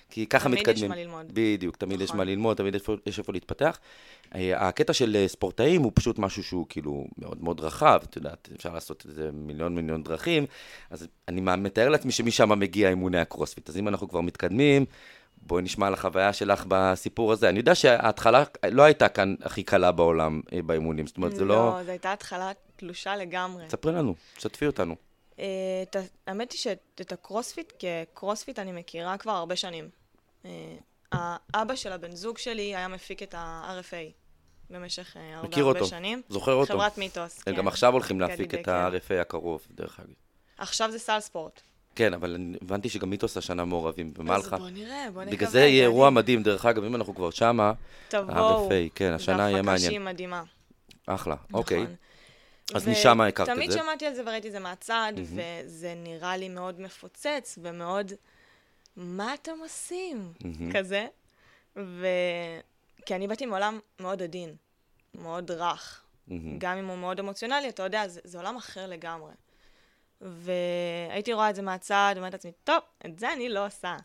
כי 0.10 0.26
ככה 0.26 0.50
תמיד 0.50 0.60
מתקדמים. 0.60 0.84
יש 0.84 0.90
מה 0.90 0.96
ללמוד. 0.96 1.26
בדיוק, 1.34 1.76
תמיד 1.76 2.02
יש 2.02 2.10
נכון. 2.10 2.18
מה 2.18 2.24
ללמוד, 2.24 2.58
תמיד 2.58 2.76
יש 2.76 2.82
יש 3.06 3.20
איפה 3.20 3.34
להתפתח. 3.34 3.80
אה, 4.36 4.68
הקטע 4.68 4.94
של 4.94 5.16
אה, 5.16 5.28
ספורטאים 5.28 5.82
הוא 5.82 5.92
פשוט 5.96 6.20
משהו 6.20 6.44
שהוא 6.44 6.66
כאילו 6.70 7.06
מאוד 7.18 7.44
מאוד 7.44 7.60
רחב, 7.60 8.00
את 8.04 8.16
יודעת, 8.16 8.50
אפשר 8.56 8.74
לעשות 8.74 9.06
את 9.06 9.16
זה 9.16 9.30
מיליון 9.34 9.76
מיליון 9.76 9.99
דרכים, 10.04 10.46
אז 10.90 11.08
אני 11.28 11.42
מתאר 11.42 11.90
לעצמי 11.90 12.12
שמשם 12.12 12.60
מגיע 12.60 12.90
אימוני 12.90 13.20
הקרוספיט. 13.20 13.70
אז 13.70 13.78
אם 13.78 13.88
אנחנו 13.88 14.10
כבר 14.10 14.22
מתקדמים, 14.22 14.86
בואי 15.42 15.64
נשמע 15.64 15.88
על 15.88 15.94
החוויה 15.94 16.34
שלך 16.34 16.66
בסיפור 16.68 17.32
הזה. 17.32 17.50
אני 17.50 17.60
יודע 17.60 17.76
שההתחלה 17.76 18.44
לא 18.72 18.84
הייתה 18.84 19.10
כאן 19.10 19.36
הכי 19.42 19.64
קלה 19.64 19.92
בעולם 19.92 20.42
אה, 20.54 20.62
באימונים, 20.62 21.08
זאת 21.08 21.18
אומרת, 21.18 21.36
זה 21.36 21.46
לא... 21.46 21.56
לא, 21.56 21.84
זו 21.84 21.92
הייתה 21.92 22.14
התחלה 22.14 22.52
תלושה 22.76 23.16
לגמרי. 23.16 23.70
ספרי 23.70 23.94
לנו, 23.94 24.16
שתפי 24.38 24.68
אותנו. 24.68 24.96
אה, 25.40 25.84
האמת 26.28 26.52
היא 26.52 26.60
שאת 26.60 27.12
הקרוספיט, 27.12 27.74
כקרוספיט 27.80 28.60
אני 28.60 28.72
מכירה 28.72 29.18
כבר 29.18 29.32
הרבה 29.32 29.56
שנים. 29.56 29.90
אה, 30.46 30.52
האבא 31.12 31.76
של 31.76 31.92
הבן 31.92 32.16
זוג 32.16 32.38
שלי 32.38 32.76
היה 32.76 32.88
מפיק 32.88 33.24
את 33.24 33.36
ה-RFA 33.38 34.19
במשך 34.70 35.18
אה, 35.18 35.36
הרבה 35.36 35.58
הרבה 35.58 35.70
אותו. 35.70 35.86
שנים. 35.86 36.22
זוכר 36.30 36.54
אותו. 36.54 36.74
חברת 36.74 36.98
מיתוס, 36.98 37.38
הם 37.38 37.54
כן. 37.54 37.60
גם 37.60 37.68
עכשיו 37.68 37.94
הולכים 37.94 38.20
להפיק 38.22 38.54
את. 38.54 38.68
ה-RFA 38.68 39.22
הקרוב, 39.22 39.68
דרך 39.72 40.00
אגב. 40.00 40.14
עכשיו 40.58 40.92
זה 40.92 41.00
סל 41.00 41.20
ספורט. 41.20 41.62
כן, 41.96 42.14
אבל 42.14 42.38
הבנתי 42.62 42.90
שגם 42.90 43.10
מיתוס 43.10 43.38
השנה 43.38 43.66
מעורבים, 43.66 44.14
ומה 44.18 44.36
אז? 44.36 44.50
בוא 44.50 44.70
נראה, 44.70 45.08
בוא 45.14 45.22
נקווה. 45.22 45.38
בגלל 45.38 45.50
זה 45.50 45.60
יהיה 45.60 45.84
אירוע. 45.84 46.10
מדהים, 46.10 46.44
דרך 46.44 46.66
אגב, 46.66 46.84
אם 46.84 46.96
אנחנו 46.96 47.16
כבר 47.16 47.30
שמה, 47.30 47.74
תבואו. 48.10 48.66
ה-FA, 48.66 48.90
כן, 48.96 49.14
השנה 49.14 49.50
יהיה 49.50 49.64
זו 49.64 49.70
הפקה 49.70 49.80
שהיא 49.80 49.90
מעניין. 49.90 50.06
מדהימה. 50.06 50.44
אחלה, 51.06 51.36
אוקיי. 51.54 51.84
נכון. 51.84 51.96
אז 52.74 52.88
משם 52.88 53.22
הכרת 53.22 53.50
את 53.50 53.54
תמיד 53.56 53.72
זה. 53.72 53.78
שמעתי 53.78 54.06
על 54.06 54.14
זה 54.14 54.22
וראיתי 54.26 54.48
את 54.48 54.52
זה 54.52 54.60
מהצד, 54.60 55.14
וזה 55.16 55.94
נראה 55.98 56.38
לי 56.38 56.50
מאוד 56.50 56.82
מפוצץ 56.82 57.60
ומאוד, 57.62 58.12
מה 58.98 59.34
אתם 59.34 59.52
עושים? 59.62 60.34
כזה. 60.74 61.08
כי 63.06 63.16
אני 63.16 63.28
באתי 63.28 63.46
מעולם 63.46 63.80
מאוד 64.00 64.22
עדין, 64.22 64.56
מאוד 65.16 65.52
רך. 65.52 66.04
מהמם. 66.28 66.60
גם 66.60 66.78
אם 66.78 66.88
הוא 66.88 66.98
מאוד 66.98 67.20
אמוציונלי, 67.20 67.70
אתה 67.70 67.84
יודע, 67.84 68.08
זה, 68.08 68.22
זה 68.24 68.38
עולם 68.38 68.56
אחר 68.58 68.88
לגמרי. 68.88 69.34
והייתי 70.22 71.34
רואה 71.34 71.50
את 71.50 71.56
זה 71.56 71.62
מהצד, 71.62 72.14
אומרת 72.18 72.34
לעצמי, 72.34 72.52
טוב, 72.64 72.80
את 73.06 73.20
זה 73.20 73.34
אני 73.34 73.50
לא 73.50 73.66
עושה. 73.66 73.96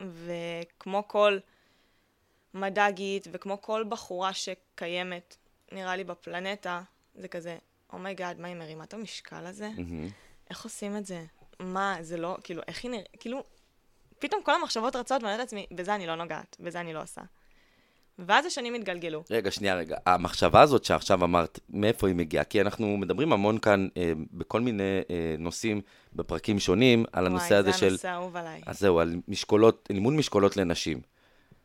וכמו 0.00 1.08
כל 1.08 1.38
מתחילה 2.54 3.26
וכמו 3.32 3.62
כל 3.62 3.84
בחורה 3.88 4.32
שקיימת, 4.32 5.36
נראה 5.72 5.96
לי, 5.96 6.04
בפלנטה, 6.04 6.82
זה 7.14 7.28
כזה, 7.28 7.58
oh 7.92 8.04
my 8.04 8.16
God, 8.16 8.40
מה 8.40 8.48
היא 8.48 8.56
מרימה 8.56 8.84
את 8.84 8.94
המשקל 8.94 9.46
הזה? 9.46 9.68
מהמם. 9.68 10.08
איך 10.50 10.64
עושים 10.64 10.96
את 10.96 11.06
זה? 11.06 11.24
מה, 11.60 11.96
זה 12.00 12.16
לא, 12.16 12.36
כאילו, 12.44 12.62
איך 12.68 12.84
היא 12.84 12.90
נראית, 12.90 13.08
כאילו, 13.20 13.44
פתאום 14.18 14.42
כל 14.42 14.54
המחשבות 14.54 14.96
רצות, 14.96 15.22
ואני 15.22 15.24
אומרת 15.24 15.38
לעצמי, 15.38 15.66
בזה 15.70 15.94
אני 15.94 16.06
לא 16.06 16.14
נוגעת, 16.14 16.56
בזה 16.60 16.80
אני 16.80 16.92
לא 16.92 17.02
עושה. 17.02 17.20
ואז 18.18 18.46
השנים 18.46 18.74
התגלגלו. 18.74 19.24
רגע, 19.30 19.50
שנייה, 19.50 19.74
רגע. 19.74 19.96
המחשבה 20.06 20.60
הזאת 20.60 20.84
שעכשיו 20.84 21.24
אמרת, 21.24 21.58
מאיפה 21.70 22.06
היא 22.06 22.16
מגיעה? 22.16 22.44
כי 22.44 22.60
אנחנו 22.60 22.96
מדברים 22.96 23.32
המון 23.32 23.58
כאן 23.58 23.88
אה, 23.96 24.12
בכל 24.32 24.60
מיני 24.60 25.00
אה, 25.10 25.34
נושאים 25.38 25.80
בפרקים 26.14 26.58
שונים, 26.58 27.04
על 27.12 27.26
הנושא 27.26 27.54
הזה 27.54 27.68
וואי, 27.68 27.80
של... 27.80 27.88
זה 27.88 27.92
הנושא 27.92 28.08
האהוב 28.08 28.36
עליי. 28.36 28.60
אז 28.66 28.80
זהו, 28.80 28.98
על 28.98 29.16
משקולות, 29.28 29.88
לימוד 29.90 30.14
משקולות 30.14 30.56
לנשים. 30.56 31.00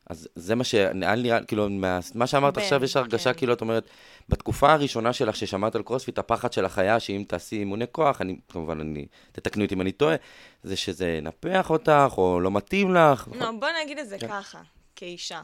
אז 0.10 0.28
זה 0.36 0.56
מה 0.56 0.64
שנראה 0.64 1.16
לי, 1.16 1.30
כאילו, 1.48 1.70
מה, 1.70 2.00
מה 2.16 2.28
שאמרת 2.28 2.54
בין, 2.54 2.64
עכשיו, 2.64 2.84
יש 2.84 2.96
הרגשה 2.96 3.34
כן. 3.34 3.38
כאילו, 3.38 3.54
את 3.54 3.62
אומרת, 3.62 3.90
בתקופה 4.30 4.74
הראשונה 4.74 5.14
שלך 5.14 5.36
ששמעת 5.36 5.76
על 5.76 5.84
קרוספיט, 5.84 6.20
הפחד 6.20 6.54
שלך 6.54 6.78
היה 6.78 7.00
שאם 7.00 7.24
תעשי 7.28 7.56
אימוני 7.56 7.86
כוח, 7.92 8.22
אני, 8.22 8.40
כמובן, 8.50 8.80
אני, 8.80 9.06
תתקנו 9.32 9.64
אותי 9.64 9.76
אם 9.76 9.82
אני 9.82 9.92
טועה, 9.92 10.16
זה 10.64 10.76
שזה 10.76 11.08
ינפח 11.08 11.70
אותך, 11.70 12.14
או 12.18 12.40
לא 12.40 12.52
מתאים 12.52 12.96
לך. 12.96 13.28
לא, 13.36 13.52
בוא 13.52 13.68
נגיד 13.84 14.00
את 14.00 14.10
זה 14.10 14.18
כן. 14.18 14.28
ככה, 14.28 14.62
כאישה. 14.96 15.42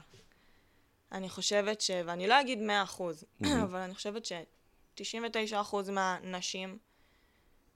אני 1.11 1.29
חושבת 1.29 1.81
ש... 1.81 1.91
ואני 2.05 2.27
לא 2.27 2.41
אגיד 2.41 2.59
100 2.61 2.83
אחוז, 2.83 3.23
אבל 3.63 3.79
אני 3.79 3.93
חושבת 3.93 4.25
ש-99 4.25 5.61
אחוז 5.61 5.89
מהנשים 5.89 6.77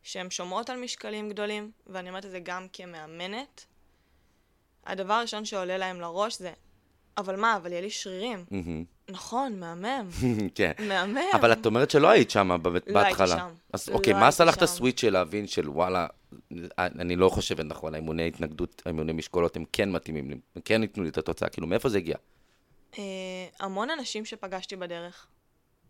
שהן 0.03 0.29
שומרות 0.29 0.69
על 0.69 0.77
משקלים 0.77 1.29
גדולים, 1.29 1.71
ואני 1.87 2.09
אומרת 2.09 2.25
את 2.25 2.31
זה 2.31 2.39
גם 2.39 2.67
כמאמנת, 2.73 3.65
הדבר 4.85 5.13
הראשון 5.13 5.45
שעולה 5.45 5.77
להם 5.77 6.01
לראש 6.01 6.37
זה, 6.37 6.53
אבל 7.17 7.35
מה, 7.35 7.55
אבל 7.55 7.71
יהיה 7.71 7.81
לי 7.81 7.89
שרירים. 7.89 8.45
מהמם. 8.51 8.83
נכון, 9.09 9.59
מהמם, 9.59 10.09
כן. 10.55 10.71
מהמם. 10.79 11.17
אבל 11.33 11.51
את 11.51 11.65
אומרת 11.65 11.91
שלא 11.91 12.09
היית 12.09 12.31
שם 12.31 12.51
לא 12.51 12.69
הייתי 12.73 12.93
בהתחלה. 12.93 13.37
שם. 13.37 13.53
אז 13.73 13.89
לא 13.89 13.93
אוקיי, 13.93 14.13
מה 14.13 14.27
עשה 14.27 14.45
לך 14.45 14.57
את. 14.57 14.61
הסוויץ' 14.61 15.01
של 15.01 15.13
להבין 15.13 15.47
של 15.47 15.69
וואלה, 15.69 16.07
אני 16.79 17.15
לא 17.15 17.29
חושבת 17.29 17.65
נכון, 17.65 17.93
האימוני 17.93 18.27
התנגדות, 18.27 18.81
האימוני 18.85 19.13
משקולות 19.13 19.55
הם 19.55 19.65
כן 19.73 19.91
מתאימים 19.91 20.29
לי, 20.29 20.35
הם 20.55 20.61
כן 20.65 20.81
ייתנו 20.81 21.03
לי 21.03 21.09
את 21.09 21.17
התוצאה, 21.17 21.49
כאילו 21.49 21.67
מאיפה 21.67 21.89
זה 21.89 21.97
הגיע? 21.97 22.15
אה, 22.97 23.03
המון 23.59 23.89
אנשים 23.89 24.25
שפגשתי 24.25 24.75
בדרך, 24.75 25.27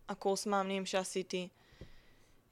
הקורס 0.10 0.48
מאמנים 0.48 0.86
שעשיתי, 0.86 1.48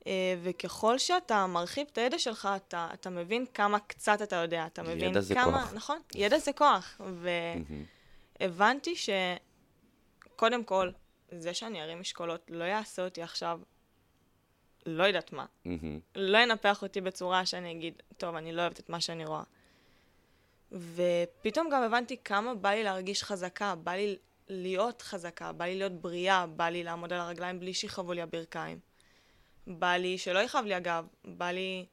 אה, 0.08 0.36
וככל 0.44 0.98
שאתה 0.98 1.48
מרחיב 1.48 1.88
את 1.92 1.98
הידע 1.98 2.20
שלך, 2.20 2.50
אתה, 2.56 2.90
אתה 2.94 3.10
מבין 3.10 3.46
כמה 3.54 3.80
קצת 3.80 4.22
אתה 4.22 4.36
יודע, 4.36 4.66
אתה 4.66 4.84
מבין 4.84 5.10
ידע 5.10 5.22
זה 5.22 5.34
כמה... 5.34 5.62
כוח. 5.62 5.74
נכון, 5.74 6.00
ידע 6.16 6.38
זה 6.38 6.54
כוח. 6.54 7.02
והבנתי 8.40 8.94
שקודם 10.36 10.64
כל, 10.64 10.92
זה 11.32 11.54
שאני 11.54 11.82
ארים 11.82 12.00
משקולות 12.00 12.42
לא 12.50 12.64
יעשה 12.64 13.04
אותי 13.06 13.22
עכשיו, 13.22 13.60
לא 14.86 15.04
יודעת 15.04 15.34
מה. 15.34 15.46
מהמם. 15.66 16.00
לא 16.16 16.38
ינפח 16.38 16.82
אותי 16.82 17.02
בצורה 17.02 17.46
שאני 17.46 17.72
אגיד, 17.72 17.94
טוב, 18.18 18.36
אני 18.36 18.52
לא 18.52 18.62
אוהבת 18.62 18.80
את 18.80 18.90
מה 18.90 19.02
שאני 19.02 19.26
רואה. 19.26 19.44
ופתאום 20.72 21.70
גם 21.70 21.84
הבנתי 21.84 22.18
כמה 22.24 22.56
בא 22.56 22.70
לי 22.70 22.84
להרגיש 22.84 23.24
חזקה, 23.24 23.76
בא 23.76 23.92
לי 23.92 24.18
להיות 24.50 25.02
חזקה, 25.02 25.52
בא 25.52 25.66
לי 25.66 25.76
להיות 25.76 26.02
בריאה, 26.02 26.48
בא 26.48 26.70
לי 26.70 26.84
לעמוד 26.84 27.14
על 27.14 27.20
הרגליים 27.20 27.60
בלי 27.60 27.74
שיכאבו 27.74 28.14
לי 28.14 28.22
הברכיים. 28.22 28.80
בא 29.68 29.94
לי 29.94 30.18
שלא 30.18 30.40
יכאב 30.40 30.66
לי 30.66 30.74
הגב, 30.74 31.06
בא 31.26 31.52
לי 31.52 31.86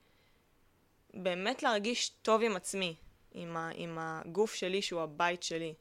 באמת 1.15 1.63
להרגיש 1.63 2.09
טוב 2.09 2.43
עם 2.43 2.57
עצמי, 2.57 2.95
עם, 3.35 3.57
ה, 3.57 3.71
עם 3.75 3.99
הגוף 4.01 4.55
שלי 4.55 4.83
שהוא 4.83 5.03
הבית 5.03 5.43
שלי. 5.43 5.75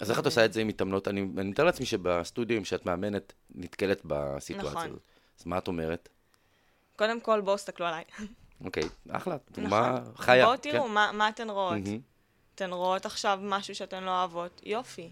אז 0.00 0.10
איך 0.10 0.18
את 0.18 0.24
עושה 0.24 0.44
את 0.44 0.52
זה 0.52 0.60
עם 0.60 0.68
מתאמנות? 0.68 1.08
אני 1.08 1.20
אני 1.20 1.50
מתאר 1.50 1.64
לעצמי 1.64 1.86
שבסטודיו, 1.86 2.64
שאת 2.64 2.86
מאמנת, 2.86 3.32
נתקלת 3.54 4.00
בסיטואציה 4.04 4.70
נכון. 4.70 4.86
הזאת. 4.86 5.02
אז 5.40 5.46
מה 5.46 5.58
את 5.58 5.68
אומרת? 5.68 6.08
קודם 6.96 7.20
כל, 7.20 7.40
בואו 7.40 7.56
תסתכלו 7.56 7.86
עליי. 7.86 8.04
אוקיי, 8.64 8.82
אחלה, 9.10 9.36
דוגמה 9.54 9.98
נכון. 10.00 10.14
חיה. 10.16 10.44
בואו 10.44 10.56
תראו 10.56 10.88
מה, 10.88 11.10
מה 11.12 11.28
אתן 11.28 11.50
רואות. 11.50 11.72
מהמם. 11.72 12.00
אתן 12.54 12.72
רואות 12.72 13.06
עכשיו 13.06 13.38
משהו 13.42 13.74
שאתן 13.74 14.04
לא 14.04 14.10
אוהבות, 14.10 14.60
יופי. 14.64 15.10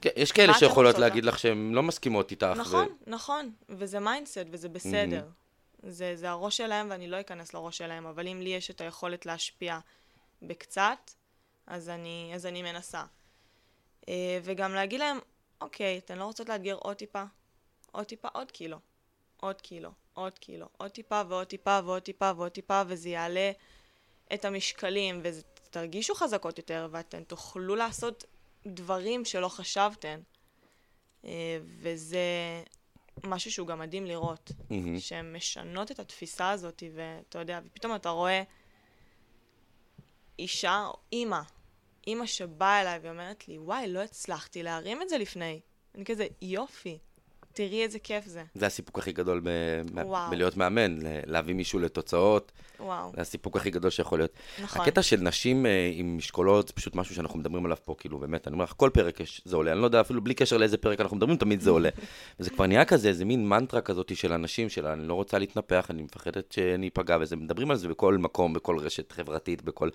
כן, 0.00 0.10
יש 0.16 0.32
כאלה 0.32 0.54
שיכולות? 0.54 0.98
להגיד 0.98 1.24
לך 1.24 1.38
שהן 1.38 1.72
לא 1.72 1.82
מסכימות 1.82 2.30
איתך. 2.30 2.46
ו- 2.56 2.60
נכון, 2.60 2.88
נכון, 3.06 3.52
וזה 3.68 4.00
mindset 4.00 4.46
וזה 4.50 4.68
בסדר. 4.68 5.28
זה, 5.82 6.16
זה 6.16 6.30
הראש 6.30 6.56
שלהם 6.56 6.86
ואני 6.90 7.08
לא 7.08 7.20
אכנס 7.20 7.54
לראש 7.54 7.78
שלהם, 7.78 8.06
אבל 8.06 8.28
אם 8.28 8.40
לי 8.40 8.48
יש 8.48 8.70
את 8.70 8.80
היכולת 8.80 9.26
להשפיע 9.26 9.78
בקצת, 10.42 11.10
אז 11.66 11.88
אני, 11.88 12.32
אז 12.34 12.46
אני 12.46 12.62
מנסה. 12.62 13.04
אה, 14.08 14.38
וגם 14.42 14.74
להגיד 14.74 15.00
להם, 15.00 15.18
אוקיי, 15.60 15.98
אתן 15.98 16.18
לא 16.18 16.24
רוצות 16.24 16.48
לאתגר 16.48 16.74
עוד 16.74 16.96
טיפה? 16.96 17.22
עוד 17.92 18.04
טיפה, 18.04 18.28
עוד 18.32 18.50
קילו. 18.50 18.78
עוד 19.40 19.60
קילו, 19.60 19.90
עוד 20.14 20.38
קילו, 20.38 20.66
עוד 20.76 20.90
טיפה 20.90 21.22
ועוד 21.28 21.46
טיפה 21.46 21.80
ועוד 21.84 22.02
טיפה 22.02 22.30
ועוד 22.36 22.52
טיפה, 22.52 22.82
וזה 22.86 23.08
יעלה 23.08 23.50
את 24.34 24.44
המשקלים, 24.44 25.22
ותרגישו 25.22 26.14
חזקות 26.14 26.58
יותר, 26.58 26.88
ואתן 26.90 27.24
תוכלו 27.24 27.76
לעשות 27.76 28.24
דברים 28.66 29.24
שלא 29.24 29.48
חשבתן. 29.48 30.20
אה, 31.24 31.58
וזה 31.62 32.18
משהו 33.24 33.50
שהוא 33.50 33.68
גם 33.68 33.78
מדהים 33.78 34.06
לראות, 34.06 34.52
מהמם. 34.70 35.00
שהן 35.00 35.36
משנות 35.36 35.90
את 35.90 35.98
התפיסה 35.98 36.50
הזאת, 36.50 36.82
ואתה 36.94 37.38
יודע, 37.38 37.60
ופתאום 37.64 37.94
אתה 37.94 38.08
רואה 38.08 38.42
אישה 40.38 40.86
אימא, 41.12 41.40
אימא 42.06 42.26
שבאה 42.26 42.80
אליי 42.80 42.98
ואומרת 43.02 43.48
לי, 43.48 43.58
וואי, 43.58 43.88
לא 43.88 44.00
הצלחתי 44.02 44.62
להרים 44.62 45.02
את 45.02 45.08
זה 45.08 45.18
לפני. 45.18 45.60
אני 45.94 46.04
כזה, 46.04 46.26
יופי, 46.42 46.98
תראי 47.58 47.82
איזה 47.82 47.98
כיף 47.98 48.26
זה. 48.26 48.42
זה 48.54 48.66
הסיפוק 48.66 48.98
הכי 48.98 49.12
גדול. 49.12 49.42
בלהיות 50.30 50.56
מאמן, 50.56 50.98
ל- 51.02 51.20
להביא 51.26 51.54
מישהו 51.54 51.78
לתוצאות, 51.78 52.52
וואו, 52.80 53.12
זה 53.14 53.20
הסיפוק 53.20 53.56
הכי 53.56 53.70
גדול 53.70 53.90
שיכול 53.90 54.18
להיות. 54.18 54.30
נכון. 54.62 54.82
הקטע 54.82 55.02
של 55.02 55.20
נשים 55.20 55.66
אה, 55.66 55.90
עם 55.94 56.16
משקולות 56.16 56.68
זה 56.68 56.74
פשוט 56.74 56.94
משהו 56.94 57.14
שאנחנו 57.14 57.38
מדברים 57.38 57.64
עליו 57.64 57.76
פה, 57.84 57.94
כאילו, 57.98 58.18
באמת, 58.18 58.48
אני 58.48 58.54
אומר 58.54 58.64
לך, 58.64 58.72
כל 58.76 58.90
פרק 58.92 59.20
יש, 59.20 59.42
זה 59.44 59.56
עולה, 59.56 59.72
אני 59.72 59.80
לא 59.80 59.84
יודע 59.84 60.00
אפילו 60.00 60.24
בלי 60.24 60.34
קשר 60.34 60.56
לאיזה 60.56 60.76
פרק 60.76 61.00
אנחנו 61.00 61.16
מדברים, 61.16 61.36
תמיד 61.36 61.60
זה 61.60 61.70
עולה. 61.76 61.88
וזה 62.40 62.50
כבר 62.50 62.66
נהיה 62.66 62.84
כזה, 62.84 63.08
איזה 63.08 63.24
מין 63.24 63.48
מנטרה 63.48 63.80
כזאת 63.80 64.16
של 64.16 64.32
אנשים, 64.32 64.68
של 64.68 64.86
אני 64.86 65.08
לא 65.08 65.14
רוצה 65.14 65.38
להתנפח, 65.38 65.86
אני 65.90 66.02
מפחדת 66.02 66.52
שאני 66.52 66.88
אפגע, 66.88 67.16
וזה, 67.20 67.36
מדברים 67.36 67.70
על 67.70 67.76
זה 67.76 67.88
בכל 67.88 68.18
מקום, 68.18 68.52
בכל 68.52 68.78
רשת 68.78 69.12
חברתית, 69.12 69.62
בכל 69.62 69.88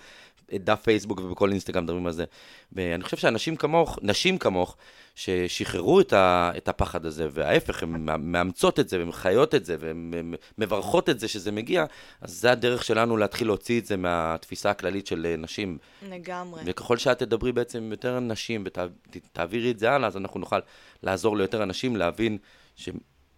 דף 0.53 0.81
פייסבוק 0.83 1.19
ובכל 1.19 1.49
אינסטגרם 1.49 1.83
מדברים 1.83 2.05
על 2.05 2.11
זה. 2.11 2.25
ואני 2.71 3.03
חושב 3.03 3.17
שאנשים 3.17 3.55
כמוך, 3.55 3.99
נשים 4.01 4.37
כמוך, 4.37 4.77
ששחררו 5.15 5.99
את, 5.99 6.13
ה, 6.13 6.51
את 6.57 6.67
הפחד 6.67 7.05
הזה, 7.05 7.27
וההפך, 7.31 7.83
הן 7.83 7.89
מא- 7.89 8.17
מאמצות 8.17 8.79
את 8.79 8.89
זה, 8.89 8.99
והן 8.99 9.11
חיות 9.11 9.55
את 9.55 9.65
זה, 9.65 9.75
והן 9.79 10.13
מברכות 10.57 11.09
את 11.09 11.19
זה 11.19 11.27
שזה 11.27 11.51
מגיע, 11.51 11.85
אז 12.21 12.31
זה 12.31 12.51
הדרך 12.51 12.83
שלנו 12.83 13.17
להתחיל 13.17 13.47
להוציא 13.47 13.79
את 13.79 13.85
זה 13.85 13.97
מהתפיסה 13.97 14.69
הכללית 14.69 15.07
של 15.07 15.25
אה, 15.25 15.35
נשים. 15.35 15.77
לגמרי. 16.09 16.61
וככל 16.65 16.97
שאת 16.97 17.19
תדברי 17.19 17.51
בעצם 17.51 17.77
עם 17.77 17.91
יותר 17.91 18.19
נשים 18.19 18.63
ותעבירי 18.65 19.71
את 19.71 19.79
זה 19.79 19.91
הלאה, 19.91 20.07
אז 20.07 20.17
אנחנו 20.17 20.39
נוכל 20.39 20.59
לעזור 21.03 21.37
ליותר 21.37 21.63
אנשים 21.63 21.95
להבין 21.95 22.37
ש... 22.75 22.89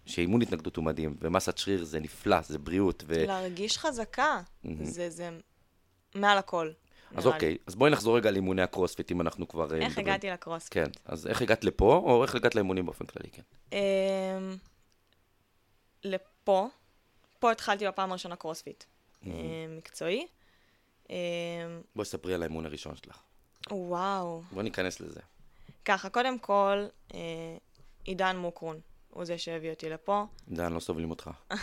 שאימון 0.06 0.42
התנגדות 0.42 0.76
הוא 0.76 0.84
מדהים, 0.84 1.16
ומסת 1.20 1.58
שריר 1.58 1.84
זה 1.84 2.00
נפלא, 2.00 2.40
זה 2.40 2.58
בריאות. 2.58 3.04
ו... 3.06 3.26
להרגיש 3.26 3.78
חזקה, 3.78 4.40
זה, 4.82 5.10
זה 5.10 5.30
מעל 6.14 6.38
הכל. 6.38 6.70
אז. 7.16 7.26
אוקיי, 7.26 7.56
אז 7.66 7.74
בואי 7.74 7.90
נחזור 7.90 8.16
רגע 8.16 8.30
לאימוני 8.30 8.62
הקרוספיט, 8.62 9.12
אם 9.12 9.20
אנחנו 9.20 9.48
כבר 9.48 9.74
אה, 9.74 9.76
איך 9.76 9.86
מדברים. 9.86 10.06
הגעתי 10.06 10.30
לקרוס? 10.30 10.68
כן, 10.68 10.90
אז 11.04 11.26
איך 11.26 11.42
הגעת 11.42 11.64
לפה, 11.64 12.02
או 12.04 12.22
איך 12.22 12.34
הגעת 12.34 12.54
לאימונים 12.54 12.86
באופן 12.86 13.06
כללי, 13.06 13.30
כן. 13.30 13.42
אמ, 13.72 14.56
לפה, 16.04 16.68
פה 17.38 17.52
התחלתי 17.52 17.86
בפעם 17.86 18.10
הראשונה 18.10 18.36
קרוספיט. 18.36 18.84
אמ, 19.26 19.30
מקצועי. 19.76 20.26
אמ, 21.10 21.14
בואי 21.96 22.06
ספרי 22.06 22.34
על 22.34 22.42
האימון 22.42 22.66
הראשון 22.66 22.96
שלך. 22.96 23.22
וואו. 23.70 24.42
בואי 24.52 24.64
ניכנס 24.64 25.00
לזה. 25.00 25.20
ככה, 25.84 26.08
קודם 26.08 26.38
כל, 26.38 26.86
אה, 27.14 27.20
עידן 28.04 28.36
מוקרון 28.36 28.80
הוא 29.10 29.24
זה 29.24 29.38
שהביא 29.38 29.70
אותי 29.70 29.88
לפה. 29.88 30.24
דן, 30.48 30.72
לא 30.72 30.80
סובלים 30.80 31.10
אותך. 31.10 31.30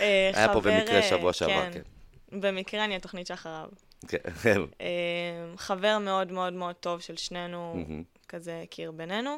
אה, 0.00 0.30
היה 0.34 0.52
פה 0.52 0.60
במקרה 0.60 0.96
אה, 0.96 1.02
שבוע 1.02 1.32
שעבר, 1.32 1.72
כן. 1.72 1.82
במקרה 2.40 2.84
אני 2.84 2.96
התוכנית 2.96 3.26
שאחריו. 3.26 3.68
כן. 4.08 4.18
אה, 4.80 4.86
חבר 5.56 5.98
מאוד 5.98 6.32
מאוד 6.32 6.52
מאוד 6.52 6.74
טוב 6.74 7.00
של 7.00 7.16
שנינו. 7.16 7.84
כזה 8.28 8.60
הכיר 8.62 8.92
בינינו, 8.92 9.36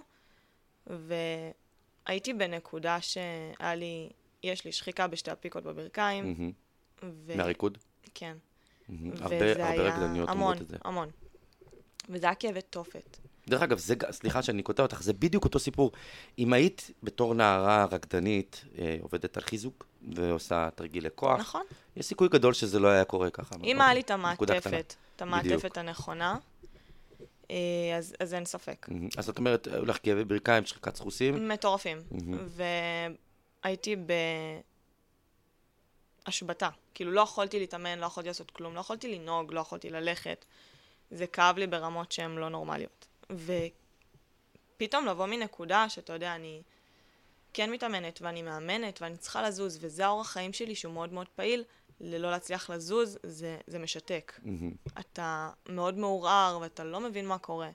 והייתי 0.87 2.35
בנקודה 2.35 3.01
שהיה 3.01 3.75
לי, 3.75 4.09
יש 4.43 4.65
לי 4.65 4.73
שחיקה 4.73 5.07
בשתי 5.07 5.31
הפיקות 5.31 5.65
בברכיים. 5.65 6.53
ו... 7.03 7.37
מהריקוד? 7.37 7.79
כן. 8.15 8.37
הרבה 9.21 9.53
רקדניות 9.53 10.29
המון, 10.29 10.29
אומרות 10.29 10.61
את 10.61 10.69
זה. 10.69 10.77
המון. 10.85 11.09
וזה 12.09 12.27
היה 12.27 12.35
כאבי 12.35 12.63
תופת. 12.63 13.19
דרך 13.49 13.63
אגב, 13.63 13.79
זה, 13.79 13.95
סליחה 14.11 14.43
שאני 14.43 14.63
קוטע 14.63 14.83
אותך, 14.83 15.03
זה 15.03 15.13
בדיוק 15.13 15.45
אותו 15.45 15.59
סיפור. 15.59 15.93
אם 16.39 16.53
היית 16.53 16.91
בתור 17.03 17.35
נערה 17.35 17.87
רקדנית, 17.91 18.65
אה, 18.79 18.97
עובדת 19.03 19.37
על 19.37 19.43
חיזוק 19.43 19.87
ועושה 20.15 20.69
תרגילי 20.75 21.09
כוח, 21.15 21.41
נכון. 21.41 21.63
יש 21.97 22.07
סיכוי 22.07 22.29
גדול 22.29 22.53
שזה 22.53 22.79
לא 22.79 22.89
היה 22.89 23.05
קורה 23.05 23.31
ככה. 23.31 23.55
אם 23.65 23.81
היה 23.81 23.95
לי 23.95 24.01
את. 24.01 24.11
המעטפת, 24.11 24.95
את. 25.17 25.23
המעטפת 25.23 25.79
הנכונה, 25.79 26.37
אה, 27.51 27.57
אז, 27.99 28.15
אז 28.21 28.35
אין 28.35 28.45
ספק. 28.45 28.87
אז 29.17 29.29
את 29.29 29.39
אומרת, 29.39 29.67
היו 29.67 29.85
לך 29.85 29.99
כאבי 30.03 30.25
ברכיים, 30.25 30.67
שחיקת 30.67 30.97
סחוסים? 30.97 31.49
מטורפים. 31.49 31.99
והייתי 33.65 33.97
בהשבתה. 36.27 36.69
כאילו, 36.95 37.13
לא 37.13 37.21
יכולתי 37.21 37.59
להתאמן, 37.59 37.99
לא 37.99 38.07
יכולתי 38.07 38.29
לעשות 38.29 38.51
כלום, 38.51 38.75
לא 38.75 38.81
יכולתי 38.81 39.19
לנהוג, 39.19 39.53
לא 39.53 39.61
יכולתי 39.61 39.91
ללכת. 39.91 40.45
זה 41.11 41.27
כאב 41.27 41.59
לי 41.59 41.67
ברמות 41.67 42.13
שהן 42.13 42.37
לא 42.37 42.49
נורמליות. 42.49 43.08
ופתאום 43.33 45.07
לבוא 45.07 45.27
מנקודה 45.27 45.89
שאתה 45.89 46.13
יודע, 46.13 46.35
אני 46.35 46.63
כן 47.53 47.71
מתאמנת 47.71 48.19
ואני 48.23 48.43
מאמנת 48.43 49.03
ואני 49.03 49.17
צריכה 49.17 49.43
לזוז, 49.43 49.79
וזה 49.81 50.07
האורח 50.07 50.31
חיים 50.31 50.53
שלי 50.53 50.75
שהוא 50.75 50.95
מאוד 50.95 51.13
מאוד 51.13 51.29
פעיל, 51.29 51.65
ללא 52.01 52.31
להצליח 52.31 52.71
לזוז, 52.71 53.19
זה, 53.23 53.59
זה 53.67 53.79
משתק. 53.79 54.41
מהמם. 54.43 54.73
אתה 54.99 55.51
מאוד 55.69 55.99
מעורער 55.99 56.59
ואתה 56.63 56.85
לא 56.85 57.01
מבין 57.01 57.27
מה 57.27 57.39
קורה. 57.39 57.71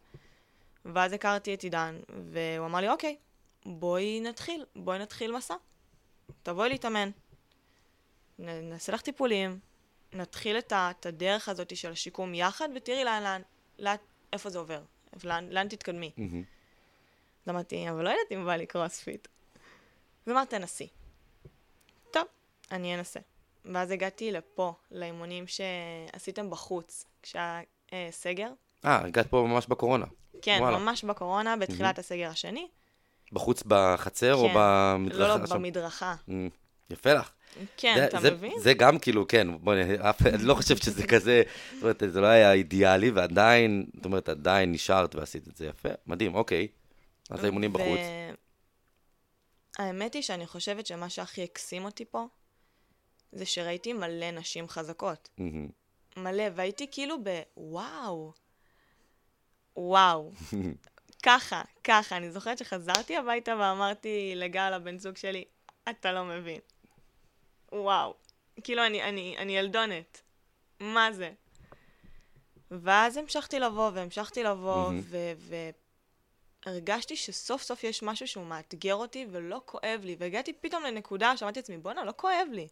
ואז 0.85 1.13
הכרתי 1.13 1.53
את 1.53 1.61
עידן, 1.63 1.99
והוא 2.31 2.65
אמר 2.65 2.79
לי, 2.79 2.89
אוקיי, 2.89 3.17
בואי 3.65 4.19
נתחיל, 4.19 4.65
בואי 4.75 4.99
נתחיל 4.99 5.35
מסע. 5.37 5.55
תבואי 6.43 6.69
להתאמן. 6.69 7.09
נ- 8.39 8.69
נעשה 8.69 8.91
לך 8.91 9.01
טיפולים, 9.01 9.59
נתחיל 10.13 10.57
את, 10.57 10.71
ה, 10.71 10.91
את 10.91 11.05
הדרך 11.05 11.49
הזאת 11.49 11.77
של 11.77 11.91
השיקום 11.91 12.33
יחד, 12.33 12.69
ותראי 12.75 13.03
לאן, 13.03 13.23
לאן, 13.23 13.41
לאן, 13.79 13.95
איפה 14.33 14.49
זה 14.49 14.59
עובר, 14.59 14.81
לאן, 15.23 15.49
לאן 15.49 15.67
תתקדמי. 15.67 16.11
אז 17.45 17.49
אמרתי, 17.49 17.89
אבל 17.89 18.03
לא 18.03 18.09
יודעת 18.09 18.31
אם 18.31 18.45
בא 18.45 18.55
לי 18.55 18.65
קרוספיט. 18.65 19.27
אז 20.25 20.31
אמרת, 20.31 20.49
תנסי. 20.49 20.87
טוב, 22.11 22.23
אני 22.71 22.95
אנסה. 22.95 23.19
ואז 23.65 23.91
הגעתי 23.91 24.31
לפה, 24.31 24.73
לאימונים 24.91 25.45
שעשיתם 25.47 26.49
בחוץ, 26.49 27.05
כשהיה 27.21 27.61
אה, 27.93 28.07
סגר. 28.11 28.49
אה, 28.85 29.05
הגעת 29.05 29.27
פה 29.27 29.45
ממש 29.47 29.67
בקורונה. 29.67 30.05
כן, 30.41 30.57
וואלה. 30.61 30.77
ממש 30.77 31.03
בקורונה, 31.03 31.57
בתחילת 31.57 31.99
הסגר 31.99 32.29
השני. 32.29 32.67
בחוץ 33.31 33.63
בחצר 33.67 34.35
או 34.35 34.47
כן. 34.47 34.53
במדרכה? 34.55 35.27
לא, 35.27 35.39
לא, 35.39 35.47
שם? 35.47 35.55
במדרכה. 35.55 36.15
מהמם. 36.27 36.49
יפה 36.89 37.13
לך. 37.13 37.31
כן, 37.77 37.95
זה- 37.97 38.05
אתה 38.05 38.19
זה- 38.19 38.31
מבין? 38.31 38.59
זה 38.59 38.73
גם 38.73 38.99
כאילו, 38.99 39.27
כן, 39.27 39.47
בוא, 39.57 39.75
אף- 40.09 40.25
אני 40.25 40.43
לא 40.43 40.53
חושב 40.55 40.77
שזה 40.77 41.07
כזה, 41.07 41.43
זאת 41.73 41.81
אומרת, 41.81 42.03
זה 42.07 42.21
לא 42.21 42.27
היה 42.27 42.53
אידיאלי, 42.53 43.11
ועדיין, 43.11 43.85
זאת 43.95 44.05
אומרת, 44.05 44.29
עדיין 44.29 44.71
נשארת 44.71 45.15
ועשית 45.15 45.47
את 45.47 45.55
זה 45.57 45.65
יפה, 45.65 45.89
מדהים, 46.07 46.35
אוקיי. 46.35 46.67
אז 47.29 47.43
האימונים 47.43 47.73
בחוץ. 47.73 47.99
האמת 49.79 50.13
היא 50.13 50.21
שאני 50.21 50.47
חושבת 50.47 50.85
שמה 50.85 51.09
שהכי 51.09 51.43
הקסים 51.43 51.85
אותי 51.85 52.05
פה, 52.05 52.25
זה 53.31 53.45
שראיתי 53.45 53.93
מלא 53.93 54.31
נשים 54.31 54.67
חזקות. 54.69 55.29
מלא, 56.17 56.43
והייתי 56.55 56.87
כאילו 56.91 57.15
בוואו. 57.23 58.33
וואו. 59.75 60.31
ככה, 61.25 61.61
ככה. 61.83 62.17
אני 62.17 62.31
זוכרת 62.31 62.57
שחזרתי 62.57 63.17
הביתה 63.17 63.55
ואמרתי 63.59 64.33
לגל, 64.35 64.73
הבן 64.73 64.99
זוג 64.99 65.17
שלי, 65.17 65.43
אתה 65.89 66.11
לא 66.11 66.25
מבין. 66.25 66.59
וואו. 67.73 68.13
כאילו, 68.63 68.85
אני, 68.85 69.03
אני, 69.03 69.35
אני 69.37 69.57
ילדונת. 69.57 70.21
מה 70.79 71.11
זה? 71.11 71.31
ואז 72.71 73.17
המשכתי 73.17 73.59
לבוא, 73.59 73.91
והמשכתי 73.93 74.43
לבוא. 74.43 74.91
ו... 75.01 75.17
והרגשתי 76.65 77.15
שסוף 77.15 77.61
סוף 77.61 77.83
יש 77.83 78.03
משהו 78.03 78.27
שהוא 78.27 78.45
מאתגר 78.45 78.95
אותי 78.95 79.25
ולא 79.31 79.61
כואב 79.65 80.01
לי. 80.03 80.15
והגעתי 80.19 80.53
פתאום 80.53 80.83
לנקודה 80.83 81.37
שאמרתי 81.37 81.59
לעצמי, 81.59 81.77
בואנה, 81.77 82.03
לא 82.03 82.13
כואב 82.17 82.47
לי. 82.51 82.67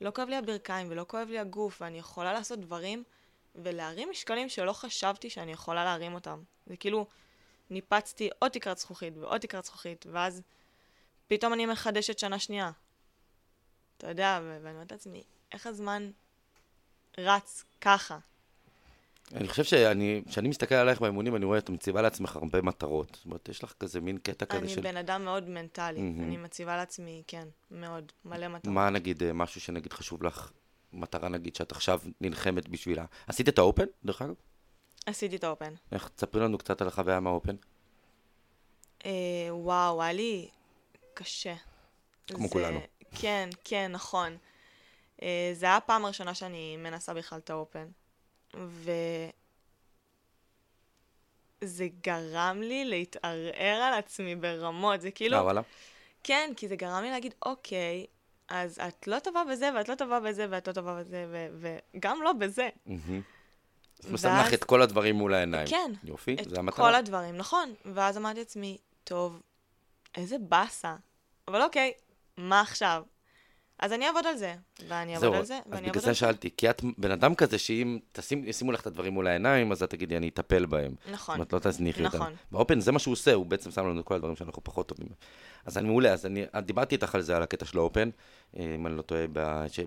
לא 0.00 0.10
כואב 0.10 0.28
לי 0.28 0.36
הברכיים 0.36 0.86
ולא 0.90 1.04
כואב 1.08 1.28
לי 1.28 1.38
הגוף, 1.38 1.82
ואני 1.82 1.98
יכולה 1.98 2.32
לעשות 2.32 2.58
דברים 2.58 3.04
ולהרים 3.54 4.10
משקלים 4.10 4.48
שלא 4.48 4.72
חשבתי 4.72 5.30
שאני 5.30 5.52
יכולה 5.52 5.84
להרים 5.84 6.14
אותם. 6.14 6.42
זה 6.66 6.76
כאילו, 6.76 7.06
ניפצתי 7.70 8.30
עוד 8.38 8.50
תקרת 8.50 8.78
זכוכית 8.78 9.14
ועוד 9.16 9.40
תקרת 9.40 9.64
זכוכית, 9.64 10.06
ואז 10.12 10.42
פתאום 11.26 11.52
אני 11.52 11.66
מחדשת 11.66 12.18
שנה 12.18 12.38
שנייה. 12.38 12.70
אתה 14.02 14.10
יודע, 14.10 14.40
ואני 14.42 14.74
אומרת 14.74 14.92
לעצמי, 14.92 15.22
איך 15.52 15.66
הזמן 15.66 16.10
רץ 17.18 17.64
ככה? 17.80 18.18
אני 19.34 19.48
חושב 19.48 19.64
שאני, 19.64 20.22
כשאני 20.28 20.48
מסתכל 20.48 20.74
עלייך 20.74 21.00
באימונים, 21.00 21.36
אני 21.36 21.44
רואה 21.44 21.58
את 21.58 21.70
מציבה 21.70 22.02
לעצמך 22.02 22.36
הרבה 22.36 22.62
מטרות. 22.62 23.14
זאת 23.14 23.24
אומרת, 23.24 23.48
יש 23.48 23.64
לך 23.64 23.72
כזה 23.80 24.00
מין 24.00 24.18
קטע 24.18 24.46
כזה 24.46 24.58
אני 24.58 24.68
של... 24.68 24.80
בן 24.80 24.96
אדם 24.96 25.24
מאוד 25.24 25.48
מנטלי. 25.48 26.00
מהמם. 26.02 26.24
אני 26.24 26.36
מציבה 26.36 26.76
לעצמי, 26.76 27.22
כן, 27.26 27.48
מאוד, 27.70 28.12
מלא 28.24 28.48
מטרות. 28.48 28.74
מה 28.74 28.90
נגיד, 28.90 29.22
אה, 29.22 29.32
משהו 29.32 29.60
שנגיד 29.60 29.92
חשוב 29.92 30.22
לך, 30.24 30.52
מטרה 30.92 31.28
נגיד 31.28 31.56
שאת 31.56 31.72
עכשיו 31.72 32.00
נלחמת 32.20 32.68
בשבילה. 32.68 33.04
עשית 33.26 33.48
את 33.48 33.58
האופן, 33.58 33.84
דרך 34.04 34.22
אגב? 34.22 34.34
עשיתי 35.06 35.36
את 35.36 35.44
האופן. 35.44 35.74
איך, 35.92 36.08
תספרי 36.08 36.40
לנו 36.42 36.58
קצת 36.58 36.80
על 36.82 36.88
החוויה 36.88 37.20
מהאופן. 37.20 37.56
אה, 39.04 39.10
וואו, 39.50 40.02
היה 40.02 40.12
לי 40.12 40.48
קשה. 41.14 41.54
כמו 42.26 42.46
זה- 42.46 42.52
כולנו. 42.52 42.80
כן, 43.20 43.48
כן, 43.64 43.92
נכון. 43.92 44.36
אה, 45.22 45.50
זה 45.54 45.66
היה 45.66 45.76
הפעם 45.76 46.04
הראשונה 46.04 46.34
שאני 46.34 46.76
מנסה 46.76 47.14
בכלל 47.14 47.38
את 47.38 47.50
האופן. 47.50 47.86
ו... 48.56 48.90
זה 51.64 51.88
גרם 52.02 52.60
לי 52.62 52.84
להתערער 52.84 53.82
על 53.82 53.94
עצמי 53.94 54.36
ברמות. 54.36 55.00
זה 55.00 55.10
כאילו... 55.10 55.36
אה, 55.36 55.42
וואלה? 55.44 55.60
כן, 56.24 56.50
כי 56.56 56.68
זה 56.68 56.76
גרם 56.76 57.02
לי 57.02 57.10
להגיד, 57.10 57.34
אוקיי, 57.46 58.06
אז 58.48 58.78
את 58.88 59.06
לא 59.06 59.18
טובה 59.18 59.42
בזה, 59.52 59.70
ואת 59.76 59.88
לא 59.88 59.94
טובה 59.94 60.20
בזה, 60.20 60.46
ואת 60.50 60.68
לא 60.68 60.72
טובה 60.72 60.98
בזה, 61.00 61.26
ו- 61.30 61.78
וגם 61.94 62.22
לא 62.22 62.32
בזה. 62.32 62.68
אז 62.86 62.92
ואז- 64.04 64.12
מסמך 64.12 64.54
את 64.54 64.64
כל 64.64 64.82
הדברים 64.82 65.14
מול 65.14 65.34
העיניים. 65.34 65.66
כן, 65.66 65.92
יופי, 66.04 66.36
את 66.40 66.50
זה 66.50 66.58
המטרה. 66.58 66.88
כל 66.88 66.94
הדברים, 66.94 67.36
נכון. 67.36 67.74
ואז 67.94 68.16
אמרתי 68.16 68.38
לעצמי, 68.38 68.78
טוב, 69.04 69.40
איזה 70.14 70.36
באסה. 70.38 70.96
אבל 71.48 71.62
אוקיי, 71.62 71.92
מה 72.42 72.60
עכשיו? 72.60 73.02
אז 73.78 73.92
אני 73.92 74.06
אעבוד 74.06 74.26
על 74.26 74.36
זה, 74.36 74.54
ואני 74.88 75.14
אעבוד 75.14 75.34
על 75.34 75.44
זה, 75.44 75.54
אז 75.56 75.60
ואני 75.66 75.76
בגלל 75.76 75.86
אעבוד 75.88 76.02
זה 76.02 76.08
על 76.08 76.14
זה. 76.14 76.20
שאלתי, 76.20 76.50
כי 76.56 76.70
את 76.70 76.82
בן 76.98 77.10
אדם 77.10 77.34
כזה 77.34 77.58
שאם 77.58 77.98
תשים- 78.12 78.44
ישימו 78.44 78.72
לך 78.72 78.80
את 78.80 78.86
הדברים 78.86 79.12
מול 79.12 79.26
העיניים, 79.26 79.72
אז 79.72 79.82
את 79.82 79.90
תגידי, 79.90 80.16
אני 80.16 80.28
אטפל 80.28 80.66
בהם. 80.66 80.94
זאת 81.04 81.12
נכון. 81.14 81.34
אומרת, 81.34 81.52
לא 81.52 81.58
תזניחי 81.58 82.04
אותם. 82.04 82.16
נכון. 82.16 82.34
באופן, 82.50 82.80
זה 82.80 82.92
מה 82.92 82.98
שהוא 82.98 83.12
עושה, 83.12 83.34
הוא 83.34 83.46
בעצם 83.46 83.70
שם 83.70 83.86
לנו 83.88 84.00
את 84.00 84.04
כל 84.04 84.14
הדברים 84.14 84.36
שאנחנו 84.36 84.64
פחות 84.64 84.88
טובים. 84.88 85.08
אז 85.66 85.78
אני 85.78 85.88
מעולה, 85.88 86.12
אז 86.12 86.26
אני 86.26 86.44
דיברתי 86.62 86.94
איתך 86.94 87.14
על 87.14 87.20
זה, 87.20 87.36
על 87.36 87.42
הקטע 87.42 87.64
של 87.64 87.78
האופן, 87.78 88.10
אם 88.56 88.86
אני 88.86 88.96
לא 88.96 89.02
טועה, 89.02 89.24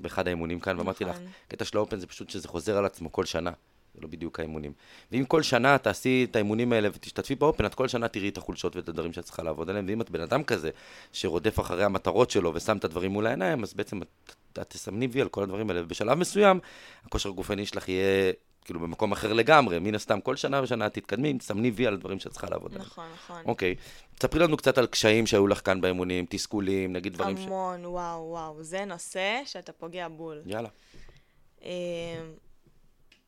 באחד 0.01 0.27
האימונים 0.27 0.59
כאן, 0.59 0.77
ואמרתי 0.79 1.03
לך, 1.03 1.15
נכון. 1.15 1.27
הקטע 1.47 1.65
של 1.65 1.77
האופן 1.77 1.99
זה 1.99 2.07
פשוט 2.07 2.29
שזה 2.29 2.47
חוזר 2.47 2.77
על 2.77 2.85
עצמו 2.85 3.11
כל 3.11 3.25
שנה. 3.25 3.51
זה 3.95 4.01
לא 4.01 4.08
בדיוק 4.08 4.39
האימונים. 4.39 4.73
ואם 5.12 5.25
כל 5.25 5.41
שנה 5.41 5.77
תעשי 5.77 6.27
את 6.31 6.36
האימונים 6.36 6.73
האלה 6.73 6.89
ותשתתפי 6.93 7.36
באופן, 7.36 7.65
את 7.65 7.75
כל 7.75 7.88
שנה 7.88 8.08
תראי 8.08 8.29
את 8.29 8.38
החולשות 8.38 8.75
ואת 8.75 8.89
הדברים 8.89 9.13
שאת 9.13 9.23
צריכה 9.23 9.43
לעבוד 9.43 9.69
עליהם. 9.69 9.86
ואם 9.88 10.01
את 10.01 10.10
בן 10.10 10.21
אדם 10.21 10.43
כזה, 10.43 10.69
שרודף 11.12 11.60
אחרי 11.60 11.84
המטרות 11.84 12.31
שלו 12.31 12.53
ושם 12.53 12.77
את 12.77 12.84
הדברים 12.84 13.12
מול 13.12 13.27
העיניים, 13.27 13.63
אז 13.63 13.73
בעצם 13.73 14.01
את, 14.01 14.08
את 14.53 14.60
תסמני 14.69 15.08
וי 15.12 15.21
על 15.21 15.29
כל 15.29 15.43
הדברים 15.43 15.69
האלה. 15.69 15.84
ובשלב 15.84 16.17
מסוים, 16.17 16.60
הכושר 17.05 17.29
הגופני 17.29 17.65
שלך 17.65 17.89
יהיה 17.89 18.34
כאילו 18.65 18.79
במקום 18.79 19.12
אחר 19.12 19.34
לגמרי. 19.34 19.79
מן 19.79 19.95
הסתם, 19.95 20.21
כל 20.21 20.36
שנה 20.36 20.63
ושנה 20.63 20.89
תתקדמי, 20.89 21.34
תסמני 21.34 21.71
וי 21.71 21.88
על 21.88 21.93
הדברים 21.93 22.19
שאת 22.19 22.31
צריכה 22.31 22.47
לעבוד 22.49 22.71
עליהם. 22.71 22.88
נכון, 22.88 23.05
נכון. 23.13 23.41
אוקיי. 23.45 23.75
תספרי 24.15 24.39
לנו 24.39 24.58
קצת 24.58 24.77
על 24.77 24.86
קשיים 24.86 25.27
שהיו 25.27 25.47
לך 25.47 25.65
כאן 25.65 25.81
באימונים, 25.81 26.25
תסכולים, 26.29 26.93
נגיד 26.93 27.13
דברים 27.13 27.38
ש... 27.38 27.45
המון, 27.45 27.86
וואו, 27.86 28.27
וואו. 28.29 28.63
זה 28.63 28.86
נושא 28.86 29.41
שאתה 29.45 29.71
פוגע 29.71 30.08
בול. 30.08 30.41
יאללה. 30.45 30.69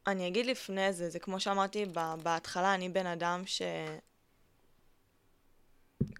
אני 0.07 0.27
אגיד 0.27 0.45
לפני 0.45 0.93
זה, 0.93 1.09
זה 1.09 1.19
כמו 1.19 1.39
שאמרתי 1.39 1.85
בהתחלה, 2.23 2.73
אני 2.73 2.89
בן 2.89 3.05
אדם 3.05 3.43
ש... 3.45 3.61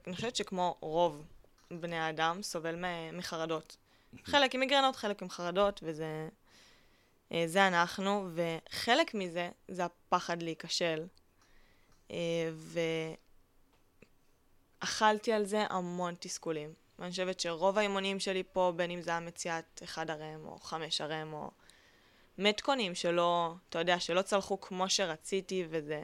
אני 0.08 0.16
חושבת 0.16 0.36
שכמו 0.36 0.78
רוב 0.80 1.24
בני 1.72 1.98
האדם, 1.98 2.44
סובל 2.44 2.76
מחרדות. 3.14 3.78
חלק 4.24 4.56
עם 4.56 4.60
מיגרנות, 4.60 4.96
חלק 4.96 5.22
עם 5.22 5.30
חרדות, 5.30 5.80
וזה... 5.84 6.30
אה, 7.32 7.44
זה 7.48 7.68
אנחנו, 7.68 8.30
וחלק 8.34 9.14
מזה 9.14 9.50
זה 9.68 9.86
הפחד 9.86 10.44
להיכשל. 10.44 11.08
אה, 12.12 12.50
ואכלתי 14.82 15.34
על 15.34 15.46
זה 15.46 15.66
המון 15.70 16.16
תסכולים. 16.20 16.74
ואני 17.00 17.12
חושבת 17.12 17.40
שרוב 17.40 17.78
האימונים 17.78 18.20
שלי 18.20 18.44
פה, 18.52 18.74
בין 18.76 18.92
אם 18.92 19.02
זה 19.02 19.12
היה 19.12 19.20
מציאת 19.20 19.82
אחד 19.84 20.10
הרם, 20.10 20.46
או 20.46 20.60
חמש 20.60 21.02
הרם, 21.02 21.34
או 21.34 21.52
מתכונים 22.38 22.96
שלא, 22.96 23.54
אתה 23.70 23.80
יודע, 23.80 24.00
שלא 24.00 24.22
צלחו 24.22 24.62
כמו 24.62 24.90
שרציתי, 24.90 25.66
וזה 25.70 26.02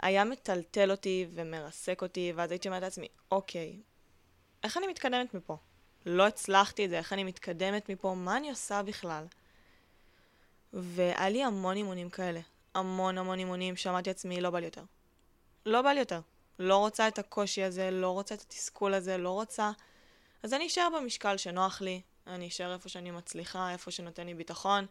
היה 0.00 0.24
מטלטל 0.24 0.90
אותי 0.90 1.26
ומרסק 1.34 2.02
אותי, 2.02 2.32
ואז 2.36 2.50
הייתי 2.50 2.68
אומרת 2.68 2.82
לעצמי, 2.82 3.08
אוקיי, 3.30 3.80
איך 4.64 4.76
אני 4.76 4.86
מתקדמת 4.86 5.34
מפה? 5.34 5.56
לא 6.06 6.26
הצלחתי 6.26 6.84
את 6.84 6.90
זה, 6.90 6.98
איך 6.98 7.12
אני 7.12 7.24
מתקדמת 7.24 7.88
מפה? 7.88 8.14
מה 8.14 8.36
אני 8.36 8.50
עושה 8.50 8.82
בכלל? 8.82 9.26
והיה 10.72 11.28
לי 11.28 11.44
המון 11.44 11.76
אימונים 11.76 12.10
כאלה. 12.10 12.40
המון 12.74 13.18
המון 13.18 13.38
אימונים 13.38 13.76
שאמרתי 13.76 14.10
לעצמי, 14.10 14.40
לא 14.40 14.50
בא 14.50 14.58
לי 14.58 14.64
יותר. 14.64 14.84
לא 15.66 15.82
בא 15.82 15.90
לי 15.90 16.00
יותר. 16.00 16.20
לא 16.58 16.76
רוצה 16.76 17.08
את 17.08 17.18
הקושי 17.18 17.62
הזה, 17.62 17.90
לא 17.90 18.10
רוצה 18.10 18.34
את 18.34 18.40
התסכול 18.40 18.94
הזה, 18.94 19.18
לא 19.18 19.30
רוצה... 19.30 19.70
אז 20.42 20.54
אני 20.54 20.66
אשאר 20.66 20.88
במשקל 20.96 21.36
שנוח 21.36 21.80
לי, 21.80 22.00
אני 22.26 22.48
אשאר 22.48 22.74
איפה 22.74 22.88
שאני 22.88 23.10
מצליחה, 23.10 23.72
איפה 23.72 23.90
שנותן 23.90 24.26
לי 24.26 24.34
ביטחון. 24.34 24.86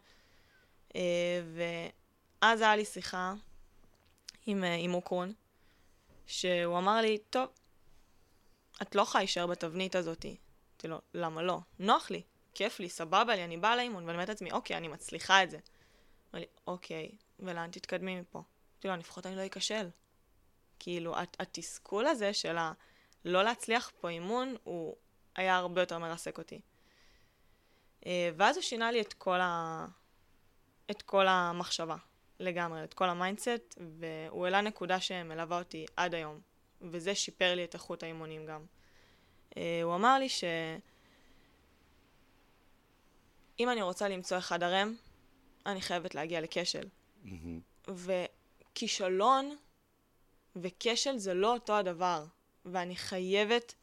אה, 0.96 1.42
ואז 2.42 2.60
היה 2.60 2.76
לי 2.76 2.84
שיחה 2.84 3.34
עם, 4.46 4.64
אה, 4.64 4.74
עם 4.74 4.94
אוקרון, 4.94 5.32
שהוא 6.26 6.78
אמר 6.78 7.00
לי, 7.00 7.18
טוב, 7.30 7.48
את 8.82 8.94
לא 8.94 9.02
יכולה 9.02 9.20
להישאר 9.20 9.46
בתבנית 9.46 9.94
הזאתי. 9.94 10.36
אמרתי 10.72 10.88
לו, 10.88 11.00
למה 11.14 11.42
לא? 11.42 11.58
נוח 11.78 12.10
לי, 12.10 12.22
כיף 12.54 12.80
לי, 12.80 12.88
סבבה 12.88 13.36
לי, 13.36 13.44
אני 13.44 13.56
באה 13.56 13.76
לאימון, 13.76 14.04
ואני 14.04 14.14
אומרת 14.14 14.28
לעצמי, 14.28 14.52
אוקיי, 14.52 14.76
אני 14.76 14.88
מצליחה 14.88 15.42
את 15.42 15.50
זה. 15.50 15.58
אמר 16.34 16.40
לי, 16.40 16.46
אוקיי, 16.66 17.10
ולאן 17.38 17.70
תתקדמי 17.70 18.20
מפה? 18.20 18.38
אמרתי 18.38 18.88
לו, 18.88 18.96
לפחות 18.96 19.26
אני 19.26 19.36
לא 19.36 19.46
אכשל. 19.46 19.88
כאילו, 20.78 21.14
התסכול 21.38 22.06
הזה 22.06 22.34
של 22.34 22.56
הלא 22.58 23.42
להצליח 23.42 23.90
פה 24.00 24.08
אימון, 24.08 24.56
הוא 24.64 24.96
היה 25.36 25.56
הרבה 25.56 25.82
יותר 25.82 25.98
מרסק 25.98 26.38
אותי. 26.38 26.60
אה, 28.06 28.30
ואז 28.36 28.56
הוא 28.56 28.62
שינה 28.62 28.90
לי 28.90 29.00
את 29.00 29.12
כל, 29.12 29.40
ה... 29.40 29.86
את 30.90 31.02
כל 31.02 31.28
המחשבה, 31.28 31.96
לגמרי, 32.40 32.84
את 32.84 32.94
כל 32.94 33.08
ה 33.08 33.16
mindset, 33.16 33.78
והוא 33.98 34.44
העלה 34.44 34.60
נקודה 34.60 35.00
שמלווה 35.00 35.58
אותי 35.58 35.86
עד 35.96 36.14
היום, 36.14 36.40
וזה 36.80 37.14
שיפר 37.14 37.54
לי 37.54 37.64
את 37.64 37.74
איכות 37.74 38.02
האימונים 38.02 38.46
גם. 38.46 38.64
אה, 39.56 39.80
הוא 39.82 39.94
אמר 39.94 40.18
לי 40.18 40.28
ש... 40.28 40.44
אם 43.60 43.70
אני 43.70 43.82
רוצה 43.82 44.08
למצוא 44.08 44.38
אחד 44.38 44.62
RM, 44.62 44.94
אני 45.66 45.80
חייבת 45.80 46.14
להגיע 46.14 46.40
לכשל. 46.40 46.88
Mm-hmm. 47.24 47.90
וכישלון 48.74 49.56
וכשל 50.56 51.16
זה 51.16 51.34
לא 51.34 51.52
אותו 51.52 51.76
הדבר, 51.76 52.24
ואני 52.64 52.96
חייבת 52.96 53.74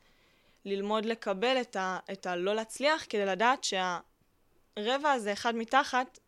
ללמוד 0.68 1.06
לקבל 1.06 1.58
את, 1.62 1.76
ה, 1.76 2.00
את 2.12 2.26
הלא 2.26 2.56
להצליח 2.56 3.06
כדי 3.10 3.26
לדעת 3.26 3.64
שהרבע 3.64 5.12
הזה, 5.12 5.34
אחד 5.34 5.56
מתחת, 5.56 6.20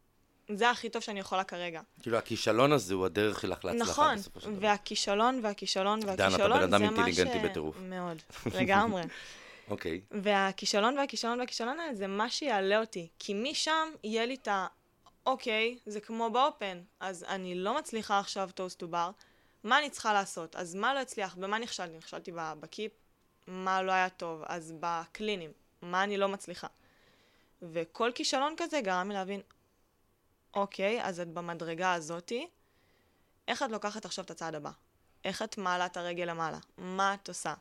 זה 0.56 0.70
הכי 0.70 0.90
טוב 0.90 1.02
שאני 1.02 1.20
יכולה 1.20 1.44
כרגע. 1.44 1.82
כאילו, 2.02 2.18
הכישלון 2.18 2.72
הזה 2.72 2.94
הוא 2.94 3.06
הדרך 3.06 3.42
שלך 3.42 3.66
להצלחה 3.66 3.92
נכון, 3.92 4.16
בסופו 4.16 4.40
של 4.40 4.46
דבר. 4.46 4.58
נכון, 4.58 4.70
והכישלון, 4.70 5.40
והכישלון, 5.44 6.00
והכישלון, 6.06 6.50
דן, 6.50 6.58
אתה 6.58 6.68
בן 6.68 6.74
אדם 6.74 6.84
אינטליגנטי 6.84 7.40
בטירוף. 7.40 7.76
מאוד, 7.82 8.18
לגמרי. 8.60 9.02
אוקיי. 9.70 10.02
okay. 10.04 10.16
והכישלון 10.24 10.98
והכישלון 10.98 11.40
והכישלון 11.40 11.80
האלה 11.80 11.96
זה 11.96 12.08
מה 12.08 12.30
שיעלה 12.30 12.80
אותי. 12.80 13.08
כי 13.20 13.34
משם 13.34 13.90
יהיה 14.04 14.26
לי 14.26 14.36
את 14.36 14.48
ה... 14.48 14.68
אוקיי, 15.26 15.78
זה 15.86 16.00
כמו 16.00 16.30
ב 16.30 16.38
Open, 16.38 16.82
אז 17.00 17.26
אני 17.28 17.56
לא 17.56 17.78
מצליחה 17.78 18.20
עכשיו 18.20 18.50
toes 18.56 18.80
to 18.80 18.88
bar, 18.88 19.12
מה 19.64 19.80
אני 19.80 19.90
צריכה 19.90 20.14
לעשות? 20.14 20.56
אז 20.56 20.76
מה 20.76 20.94
לא 20.94 21.00
הצליח? 21.00 21.36
במה 21.36 21.60
נכשלתי? 21.60 21.98
נכשלתי 21.98 22.32
ב 22.36 22.47
kip? 22.47 22.92
מה 23.50 23.82
לא 23.82 23.92
היה 23.92 24.10
טוב? 24.10 24.44
אז 24.46 24.74
ב 24.80 24.88
clean 24.88 25.28
ים, 25.28 25.52
מה 25.82 26.04
אני 26.04 26.18
לא 26.18 26.28
מצליחה? 26.28 26.68
וכל 27.62 28.12
כישלון 28.16 28.54
כזה 28.58 28.82
גרם 28.82 29.08
לי 29.08 29.14
להבין, 29.14 29.42
אוקיי, 30.54 31.04
אז 31.04 31.20
את 31.20 31.28
במדרגה 31.28 31.94
הזאתי, 31.94 32.48
איך 33.48 33.64
את 33.64 33.72
לוקחת 33.72 34.06
עכשיו 34.06 34.26
את 34.26 34.32
הצעד 34.32 34.56
הבא? 34.56 34.72
איך 35.26 35.42
את 35.42 35.58
מעלה 35.58 35.86
את 35.86 35.98
הרגל 35.98 36.24
למעלה? 36.24 36.58
מה 36.78 37.14
את 37.14 37.28
עושה? 37.28 37.54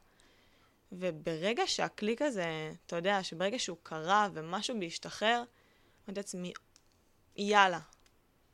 וברגע 0.93 1.63
שהקליק 1.67 2.23
הזה, 2.23 2.73
אתה 2.87 2.97
יודע, 2.97 3.23
שברגע 3.23 3.59
שהוא 3.59 3.77
קרה 3.83 4.29
ומשהו 4.33 4.81
בהשתחרר, 4.81 5.43
אמרתי 6.07 6.21
לעצמי, 6.21 6.53
יאללה, 7.37 7.81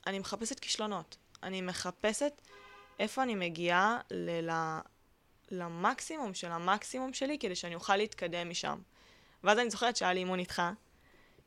אני 0.07 0.19
מחפשת 0.19 0.61
כישלונות. 0.61 1.17
אני 1.43 1.61
מחפשת 1.61 2.41
איפה 2.99 3.23
אני 3.23 3.35
מגיעה 3.35 4.01
ל- 4.11 4.51
למקסימום 5.51 6.35
של 6.35 6.53
המקסימום 6.53 7.13
שלי, 7.13 7.39
כדי 7.39 7.55
שאני 7.55 7.75
אוכל 7.75 7.97
להתקדם 7.97 8.51
משם. 8.51 8.79
ואז 9.45 9.59
אני 9.59 9.71
זוכרת 9.71 9.97
שהיה 9.97 10.13
לי 10.13 10.21
אימון 10.21 10.39
איתך, 10.39 10.63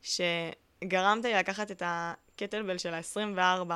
שגרמת 0.02 1.26
לי 1.26 1.34
לקחת 1.34 1.72
את 1.72 1.84
הקטלבל 1.86 2.78
של 2.78 2.94
ה-24. 2.94 3.72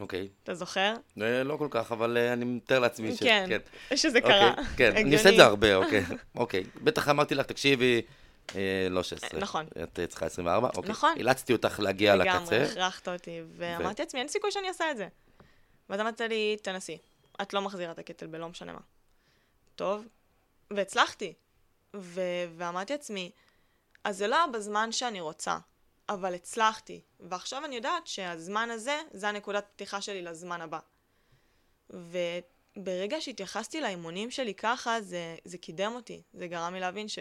אוקיי. 0.00 0.28
אתה 0.42 0.54
זוכר? 0.54 0.94
אה, 1.22 1.44
לא 1.44 1.56
כל 1.56 1.68
כך, 1.70 1.92
אבל 1.92 2.16
אה, 2.16 2.32
אני 2.32 2.44
מתאר 2.44 2.78
לעצמי 2.78 3.16
ש... 3.16 3.22
כן, 3.22 3.46
כן. 3.48 3.96
שזה 3.96 4.20
קרה. 4.20 4.50
אוקיי, 4.50 4.64
כן, 4.76 4.96
אני 4.96 5.14
עושה 5.14 5.28
את 5.28 5.36
זה 5.36 5.44
הרבה, 5.44 5.74
אוקיי. 5.74 6.04
אוקיי. 6.36 6.64
בטח 6.82 7.08
אמרתי 7.08 7.34
לך, 7.34 7.46
תקשיבי, 7.46 8.02
אה, 8.54 8.86
לא 8.90 9.02
16. 9.02 9.40
נכון. 9.40 9.66
את 9.82 9.98
צריכה 10.08 10.26
24? 10.26 10.68
אוקיי. 10.76 10.90
נכון. 10.90 11.14
אילצתי 11.16 11.52
אותך 11.52 11.80
להגיע 11.80 12.16
לקצה. 12.16 12.38
לגמרי, 12.38 12.62
הכרחת 12.62 13.08
אותי, 13.08 13.40
ואמרתי 13.56 14.02
לעצמי, 14.02 14.20
אין 14.20 14.28
סיכוי 14.28 14.50
שאני 14.50 14.68
אעשה 14.68 14.90
את 14.90 14.96
זה. 14.96 15.08
ואז 15.90 16.00
אמרת 16.00 16.20
לי, 16.20 16.56
תנסי. 16.62 16.98
את 17.42 17.52
לא 17.54 17.62
מחזירה 17.62 17.92
את 17.92 17.98
הקטל 17.98 18.26
בלא 18.26 18.48
משנה 18.48 18.72
מה. 18.72 18.80
טוב, 19.82 20.08
והצלחתי. 20.70 21.34
ו- 21.96 22.44
ואמרתי 22.56 22.92
לעצמי, 22.92 23.30
אז 24.04 24.18
זה 24.18 24.26
לא 24.26 24.36
היה 24.36 24.46
בזמן 24.46 24.92
שאני 24.92 25.20
רוצה, 25.20 25.58
אבל 26.08 26.34
הצלחתי. 26.34 27.00
ועכשיו 27.20 27.64
אני 27.64 27.76
יודעת 27.76 28.06
שהזמן 28.06 28.70
הזה, 28.70 29.00
זה 29.10 29.28
הנקודת 29.28 29.66
פתיחה 29.74 30.00
שלי 30.00 30.22
לזמן 30.22 30.60
הבא. 30.60 30.78
וברגע 31.90 33.20
שהתייחסתי 33.20 33.80
לאימונים 33.80 34.30
שלי 34.30 34.54
ככה, 34.54 35.00
זה, 35.00 35.36
זה 35.44 35.58
קידם 35.58 35.92
אותי. 35.94 36.22
זה 36.32 36.46
גרם 36.46 36.74
לי 36.74 36.80
להבין 36.80 37.08
ש... 37.08 37.18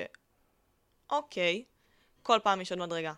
אוקיי, 1.09 1.63
כל 2.23 2.39
פעם 2.43 2.61
יש 2.61 2.71
עוד 2.71 2.79
מדרגה. 2.79 3.13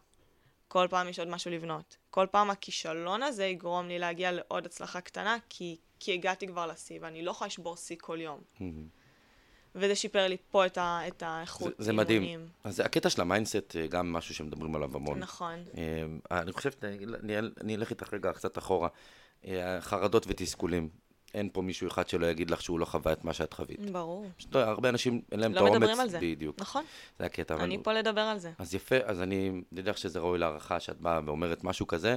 כל 0.67 0.87
פעם 0.89 1.07
יש 1.09 1.19
עוד 1.19 1.27
משהו 1.27 1.51
לבנות. 1.51 1.97
כל 2.09 2.27
פעם 2.31 2.49
הכישלון 2.49 3.23
הזה 3.23 3.45
יגרום 3.45 3.87
לי 3.87 3.99
להגיע 3.99 4.31
לעוד 4.31 4.65
הצלחה 4.65 5.01
קטנה, 5.01 5.37
כי 5.49 5.77
כי 6.03 6.13
הגעתי 6.13 6.47
כבר 6.47 6.67
לשיא, 6.67 6.99
ואני 7.01 7.21
לא 7.21 7.31
יכולה 7.31 7.47
לשבור 7.47 7.75
שיא 7.75 7.97
כל 7.99 8.21
יום. 8.21 8.41
Mm-hmm. 8.55 9.02
וזה 9.75 9.95
שיפר 9.95 10.27
לי 10.27 10.37
פה 10.51 10.65
את, 10.65 10.77
ה, 10.77 10.99
את 11.07 11.23
האיכות 11.23 11.73
זה, 11.77 11.83
זה 11.83 11.93
מדהים. 11.93 12.47
אז 12.63 12.79
הקטע 12.79 13.09
של 13.09 13.21
ה 13.21 13.27
mindset, 13.27 13.75
אה, 13.75 13.87
גם 13.87 14.13
משהו 14.13 14.35
שמדברים 14.35 14.75
עליו 14.75 14.95
המון. 14.95 15.19
נכון. 15.19 15.63
אה, 15.77 16.39
אני 16.41 16.51
חושב, 16.51 16.71
אני, 17.23 17.37
אני 17.61 17.75
אלך 17.75 17.89
איתך 17.89 18.13
רגע 18.13 18.33
קצת 18.33 18.57
אחורה. 18.57 18.87
אה, 19.45 19.81
חרדות 19.81 20.25
ותסכולים. 20.27 20.89
אין 21.33 21.49
פה 21.53 21.61
מישהו 21.61 21.87
אחד 21.87 22.07
שלא 22.07 22.25
יגיד 22.25 22.51
לך 22.51 22.61
שהוא 22.61 22.79
לא 22.79 22.85
חווה 22.85 23.13
את 23.13 23.25
מה 23.25 23.33
שאת 23.33 23.53
חווית. 23.53 23.91
ברור. 23.91 24.25
פשוט 24.37 24.55
הרבה 24.55 24.89
אנשים, 24.89 25.21
אין 25.31 25.39
להם 25.39 25.53
לא 25.53 25.57
את 25.57 25.61
האומץ. 25.61 25.73
לא 25.73 25.79
מדברים 25.79 25.99
על 25.99 26.09
זה. 26.09 26.19
בדיוק. 26.21 26.59
נכון. 26.59 26.83
זה 27.19 27.25
הקטע. 27.25 27.55
אני 27.55 27.75
אבל... 27.75 27.83
פה 27.83 27.93
לדבר 27.93 28.21
על 28.21 28.37
זה. 28.37 28.51
אז 28.59 28.75
יפה, 28.75 28.95
אז 29.05 29.21
אני 29.21 29.61
יודע 29.71 29.93
שזה 29.93 30.19
ראוי 30.19 30.39
להערכה 30.39 30.79
שאת 30.79 31.01
באה 31.01 31.19
ואומרת 31.25 31.63
משהו 31.63 31.87
כזה. 31.87 32.15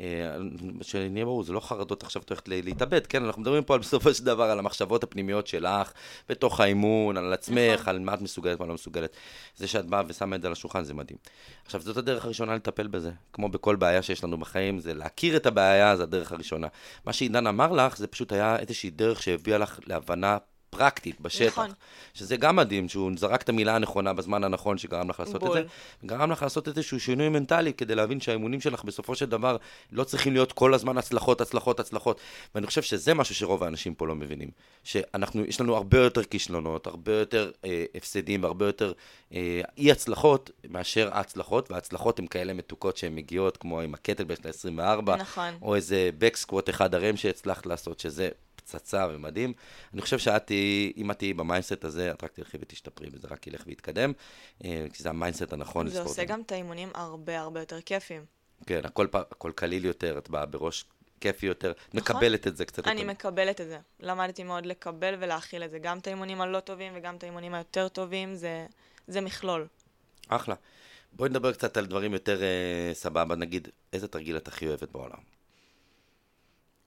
אה, 0.00 0.36
שנהיה 0.82 1.24
ברור, 1.24 1.42
זה 1.42 1.52
לא 1.52 1.60
חרדות 1.60 2.02
עכשיו 2.02 2.22
את 2.22 2.28
הולכת 2.28 2.48
להתאבד, 2.48 3.06
כן? 3.06 3.24
אנחנו 3.24 3.42
מדברים 3.42 3.64
פה 3.64 3.74
על 3.74 3.80
בסופו 3.80 4.14
של 4.14 4.24
דבר 4.24 4.44
על 4.44 4.58
המחשבות 4.58 5.04
הפנימיות 5.04 5.46
שלך, 5.46 5.92
בתוך 6.28 6.60
האימון, 6.60 7.16
על 7.16 7.32
עצמך, 7.32 7.80
נכון. 7.80 7.88
על 7.88 7.98
מה 7.98 8.14
את 8.14 8.20
מסוגלת, 8.20 8.60
מה 8.60 8.66
לא 8.66 8.74
מסוגלת. 8.74 9.16
זה 9.56 9.66
שאת 9.66 9.86
באה 9.86 10.02
ושמה 10.06 10.36
את 10.36 10.42
זה 10.42 10.48
על 10.48 10.52
השולחן, 10.52 10.84
זה 10.84 10.94
מדהים. 10.94 11.18
עכשיו, 11.64 11.80
זאת 11.80 11.96
הדרך 11.96 12.24
הראשונה 12.24 12.54
לטפל 12.54 12.86
בזה. 12.86 13.10
כמו 13.32 13.48
בכל 13.48 13.76
בעיה 13.76 14.02
שיש 14.02 14.24
לנו 14.24 14.38
בחיים, 14.38 14.78
זה 14.80 14.94
להכיר 14.94 15.36
את 15.36 15.46
הבעיה, 15.46 15.96
זה 15.96 16.02
הדרך 16.02 16.32
הראשונה. 16.32 16.66
מה 17.04 17.12
שעידן 17.12 17.46
אמר 17.46 17.72
לך, 17.72 17.96
זה 17.96 18.06
פשוט 18.06 18.32
היה 18.32 18.58
איזושהי 18.58 18.90
דרך 18.90 19.22
שהביאה 19.22 19.58
לך 19.58 19.80
להבנה 19.86 20.38
פרקטית, 20.78 21.20
בשטח. 21.20 21.52
נכון. 21.52 21.70
שזה 22.14 22.36
גם 22.36 22.56
מדהים, 22.56 22.88
שהוא 22.88 23.10
זרק 23.16 23.42
את 23.42 23.48
המילה 23.48 23.76
הנכונה 23.76 24.12
בזמן 24.12 24.44
הנכון 24.44 24.78
שגרם 24.78 25.10
לך 25.10 25.20
לעשות 25.20 25.40
בול. 25.40 25.58
את 25.58 25.64
זה. 25.64 26.06
גרם 26.06 26.32
לך 26.32 26.42
לעשות 26.42 26.68
איזשהו 26.68 27.00
שינוי 27.00 27.28
מנטלי 27.28 27.72
כדי 27.72 27.94
להבין 27.94 28.20
שהאימונים 28.20 28.60
שלך 28.60 28.84
בסופו 28.84 29.14
של 29.14 29.26
דבר 29.26 29.56
לא 29.92 30.04
צריכים 30.04 30.32
להיות 30.32 30.52
כל 30.52 30.74
הזמן 30.74 30.98
הצלחות, 30.98 31.40
הצלחות, 31.40 31.80
הצלחות. 31.80 32.20
ואני 32.54 32.66
חושב 32.66 32.82
שזה 32.82 33.14
משהו 33.14 33.34
שרוב 33.34 33.64
האנשים 33.64 33.94
פה 33.94 34.06
לא 34.06 34.14
מבינים. 34.14 34.50
שאנחנו, 34.84 35.44
יש 35.44 35.60
לנו 35.60 35.76
הרבה 35.76 35.98
יותר 35.98 36.24
כישלונות, 36.24 36.86
הרבה 36.86 37.12
יותר 37.12 37.50
אה, 37.64 37.84
הפסדים, 37.94 38.44
הרבה 38.44 38.66
יותר 38.66 38.92
אה, 39.34 39.60
אי 39.78 39.92
הצלחות 39.92 40.50
מאשר 40.68 41.08
ההצלחות, 41.12 41.70
וההצלחות 41.70 42.18
הן 42.18 42.26
כאלה 42.26 42.52
מתוקות 42.54 42.96
שהן 42.96 43.14
מגיעות, 43.14 43.56
כמו 43.56 43.80
עם 43.80 43.94
הקטל 43.94 44.24
של 44.42 44.68
ה-24. 44.68 45.16
נכון. 45.16 45.54
או 45.62 45.74
איזה 45.74 46.10
בקסקווט 46.18 46.70
אחד 46.70 46.94
הרם 46.94 47.16
שהצלחת 47.16 47.66
לעשות, 47.66 48.00
שזה 48.00 48.28
פצצה 48.64 49.06
ומדהים. 49.10 49.52
אני 49.94 50.02
חושב 50.02 50.18
שאת 50.18 50.46
תהיי, 50.46 50.92
אם 50.96 51.10
את 51.10 51.18
תהיי 51.18 51.34
ב 51.34 51.40
mindset 51.40 51.84
הזה, 51.84 52.10
את 52.10 52.24
רק 52.24 52.32
תלכי 52.32 52.58
ותשתפרי, 52.60 53.08
וזה 53.12 53.28
רק 53.30 53.46
ילך 53.46 53.62
ויתקדם, 53.66 54.12
אה, 54.64 54.86
כי 54.92 55.02
זה 55.02 55.08
ה 55.08 55.13
mindset 55.13 55.52
הנכון 55.52 55.86
לספורט. 55.86 56.06
זה 56.06 56.10
עושה 56.10 56.24
גם 56.24 56.40
את 56.40 56.52
האימונים 56.52 56.88
הרבה 56.94 57.40
הרבה 57.40 57.60
יותר 57.60 57.80
כיפים. 57.80 58.24
כן, 58.66 58.80
הכל, 58.84 59.06
הכל 59.12 59.52
קליל 59.54 59.84
יותר, 59.84 60.18
את 60.18 60.30
באה 60.30 60.46
בראש 60.46 60.84
כיפי 61.20 61.46
יותר, 61.46 61.72
נכון. 61.94 62.16
מקבלת 62.16 62.46
את 62.46 62.56
זה 62.56 62.64
קצת 62.64 62.78
יותר. 62.78 62.90
אני 62.90 63.04
מקבלת 63.04 63.60
את 63.60 63.66
זה. 63.66 63.78
למדתי 64.00 64.42
מאוד 64.42 64.66
לקבל 64.66 65.14
ולהכיל 65.18 65.64
את 65.64 65.70
זה. 65.70 65.78
גם 65.78 65.98
את 65.98 66.06
האימונים 66.06 66.40
הלא 66.40 66.60
טובים 66.60 66.92
וגם 66.96 67.16
את 67.16 67.22
האימונים 67.22 67.54
היותר 67.54 67.88
טובים, 67.88 68.34
זה, 68.34 68.66
זה 69.08 69.20
מכלול. 69.20 69.66
אחלה. 70.28 70.54
בואי 71.12 71.30
נדבר 71.30 71.52
קצת 71.52 71.76
על 71.76 71.86
דברים 71.86 72.12
יותר 72.12 72.42
אה, 72.42 72.90
סבבה, 72.94 73.36
נגיד, 73.36 73.68
איזה 73.92 74.08
תרגיל 74.08 74.36
את 74.36 74.48
הכי 74.48 74.66
אוהבת 74.66 74.92
בעולם? 74.92 75.33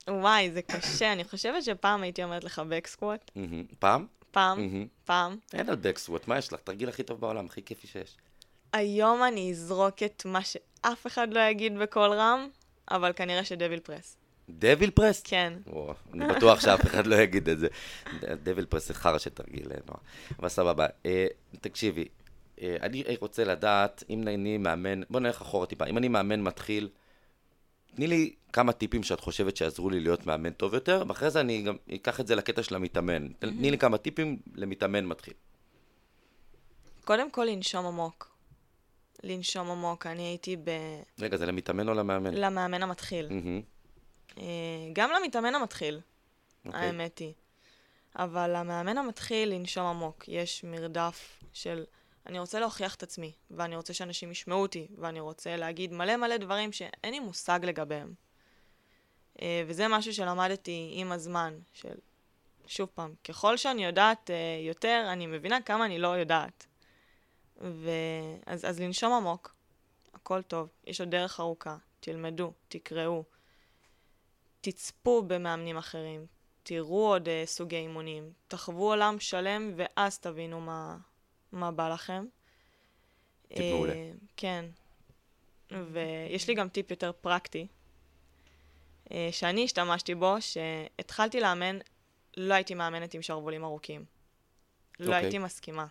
וואי, 0.10 0.52
זה 0.52 0.62
קשה. 0.62 1.14
אני 1.14 1.24
חושבת 1.24 1.64
שפעם 1.64 2.04
הייתי 2.04 2.24
אומרת 2.24 2.44
לך 2.44 2.62
back 2.70 2.88
squat. 2.88 3.32
מהמם. 3.36 3.64
פעם? 3.80 4.06
פעם. 4.32 4.88
פעם. 5.06 5.38
אין 5.54 5.70
על 5.70 5.76
back 5.76 5.97
squat, 5.97 6.28
מה 6.28 6.38
יש 6.38 6.54
לך? 6.54 6.60
תרגיל 6.60 6.90
הכי 6.90 7.04
טוב 7.04 7.22
בעולם, 7.22 7.46
הכי 7.46 7.64
כיפי 7.64 7.88
שיש. 7.88 8.18
היום 8.74 9.24
אני 9.24 9.52
אזרוק 9.52 10.04
את 10.04 10.24
מה 10.26 10.40
שאף 10.44 11.08
אחד 11.08 11.34
לא 11.34 11.40
יגיד 11.40 11.78
בקול 11.78 12.14
רם, 12.14 12.48
אבל 12.92 13.14
כנראה 13.14 13.44
ש 13.44 13.54
devil 13.54 13.80
press. 13.80 14.18
devil 14.50 14.92
press? 14.92 15.22
כן. 15.24 15.54
וואו, 15.68 15.94
אני 16.14 16.26
בטוח 16.28 16.60
שאף 16.62 16.86
אחד 16.86 17.08
לא 17.08 17.16
יגיד 17.16 17.50
את 17.50 17.60
זה. 17.60 17.68
devil 18.44 18.66
press 18.66 18.88
זה 18.88 18.94
חרא 18.94 19.18
של 19.18 19.30
תרגיל, 19.30 19.72
אה, 19.72 19.78
נועה. 19.88 20.00
אבל 20.40 20.50
סבבה. 20.50 20.88
אה, 21.06 21.28
תקשיבי, 21.62 22.06
אה, 22.62 22.78
אני 22.82 23.04
רוצה 23.20 23.44
לדעת, 23.44 24.04
אם 24.10 24.28
אני 24.28 24.58
מאמן, 24.58 25.02
בוא 25.10 25.20
נלך 25.20 25.42
אחורה 25.42 25.66
טיפה, 25.66 25.86
אם 25.86 25.98
אני 25.98 26.08
מאמן 26.08 26.42
מתחיל, 26.42 26.90
תני 27.98 28.08
לי 28.08 28.34
כמה 28.54 28.72
טיפים 28.74 29.04
שאת 29.04 29.20
חושבת 29.20 29.58
שיעזרו 29.58 29.90
לי 29.90 30.00
להיות 30.00 30.26
מאמן 30.26 30.52
טוב 30.52 30.74
יותר, 30.74 31.04
ואחרי 31.08 31.30
זה 31.30 31.40
אני 31.40 31.62
גם 31.62 31.76
אקח 31.96 32.20
את 32.20 32.28
זה 32.28 32.36
לקטע 32.36 32.64
של 32.64 32.76
המתאמן. 32.76 33.28
תני 33.40 33.72
לי 33.72 33.78
כמה 33.78 33.98
טיפים 33.98 34.40
למתאמן 34.56 35.06
מתחיל. 35.06 35.34
קודם 37.06 37.32
כל 37.32 37.44
לנשום 37.44 37.86
עמוק. 37.86 38.36
לנשום 39.24 39.72
עמוק. 39.72 40.06
אני 40.06 40.22
הייתי 40.22 40.56
ב... 40.56 40.70
רגע, 41.20 41.38
זה 41.38 41.46
למתאמן 41.46 41.90
או 41.90 41.94
למאמן? 41.94 42.34
למאמן 42.34 42.84
המתחיל. 42.84 43.28
מהמם. 43.30 43.62
אה, 44.38 44.44
גם 44.94 45.10
למתאמן 45.12 45.56
המתחיל, 45.56 46.00
אוקיי. 46.66 46.80
האמת 46.80 47.18
היא. 47.18 47.34
אבל 48.16 48.58
למאמן 48.58 48.98
המתחיל 48.98 49.50
לנשום 49.50 49.86
עמוק. 49.86 50.24
יש 50.28 50.64
מרדף 50.64 51.44
של 51.54 51.84
אני 52.28 52.40
רוצה 52.40 52.60
להוכיח 52.60 52.96
את 52.96 53.04
עצמי, 53.04 53.32
ואני 53.52 53.76
רוצה 53.76 53.94
שאנשים 53.94 54.32
ישמעו 54.32 54.62
אותי, 54.62 54.88
ואני 54.98 55.20
רוצה 55.20 55.56
להגיד 55.56 55.94
מלא 55.94 56.18
מלא 56.18 56.38
דברים 56.38 56.72
שאין 56.72 57.14
לי 57.14 57.20
מושג 57.20 57.60
לגביהם. 57.64 58.14
אה, 59.42 59.64
וזה 59.68 59.88
משהו 59.88 60.14
שלמדתי 60.14 60.90
עם 60.94 61.12
הזמן, 61.12 61.60
של 61.74 61.96
שוב 62.68 62.90
פעם, 62.96 63.14
ככל 63.24 63.58
שאני 63.58 63.86
יודעת 63.86 64.30
אה, 64.30 64.36
יותר, 64.68 65.08
אני 65.12 65.28
מבינה 65.28 65.62
כמה 65.62 65.86
אני 65.86 66.00
לא 66.00 66.08
יודעת. 66.08 66.66
ואז 67.58 68.66
אז 68.66 68.80
לנשום 68.80 69.14
עמוק, 69.14 69.56
הכל 70.14 70.42
טוב, 70.42 70.70
יש 70.88 71.02
עוד 71.02 71.12
דרך 71.12 71.40
ארוכה, 71.40 71.78
תלמדו, 72.00 72.52
תקראו, 72.68 73.24
תצפו 74.62 75.24
במאמנים 75.28 75.78
אחרים, 75.78 76.26
תראו 76.64 77.08
עוד 77.08 77.28
uh, 77.28 77.32
סוגי 77.46 77.76
אימונים, 77.76 78.32
תחוו 78.48 78.84
עולם 78.84 79.20
שלם 79.20 79.74
ואז 79.76 80.20
תבינו 80.20 80.62
מה, 80.62 80.98
מה 81.52 81.72
בא 81.72 81.90
לכם. 81.90 82.26
טיפ 83.48 83.60
מעולה. 83.60 83.94
אה, 83.94 84.12
כן. 84.38 84.66
ויש 85.72 86.48
לי 86.48 86.54
גם 86.54 86.70
טיפ 86.70 86.92
יותר 86.92 87.12
פרקטי, 87.22 87.68
אה, 89.12 89.30
שאני 89.32 89.64
השתמשתי 89.64 90.16
בו, 90.16 90.36
שהתחלתי 90.40 91.40
לאמן, 91.40 91.78
לא 92.38 92.54
הייתי 92.54 92.74
מאמנת 92.74 93.14
עם 93.14 93.22
שרוולים 93.22 93.64
ארוכים. 93.64 94.06
לא 95.00 95.06
אוקיי. 95.06 95.24
הייתי 95.24 95.38
מסכימה. 95.38 95.86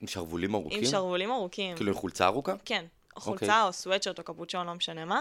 עם 0.00 0.06
שרוולים 0.06 0.54
ארוכים? 0.54 0.78
עם 0.78 0.84
שרוולים 0.84 1.30
ארוכים. 1.30 1.76
כאילו 1.76 1.92
עם 1.92 1.98
חולצה 1.98 2.26
ארוכה? 2.26 2.54
כן, 2.64 2.84
או 2.84 3.16
אוקיי. 3.16 3.38
חולצה 3.38 3.62
או 3.62 3.72
סוואטשרט 3.72 4.18
או 4.18 4.24
קפוצ'ון, 4.24 4.66
לא 4.66 4.74
משנה 4.74 5.04
מה, 5.04 5.20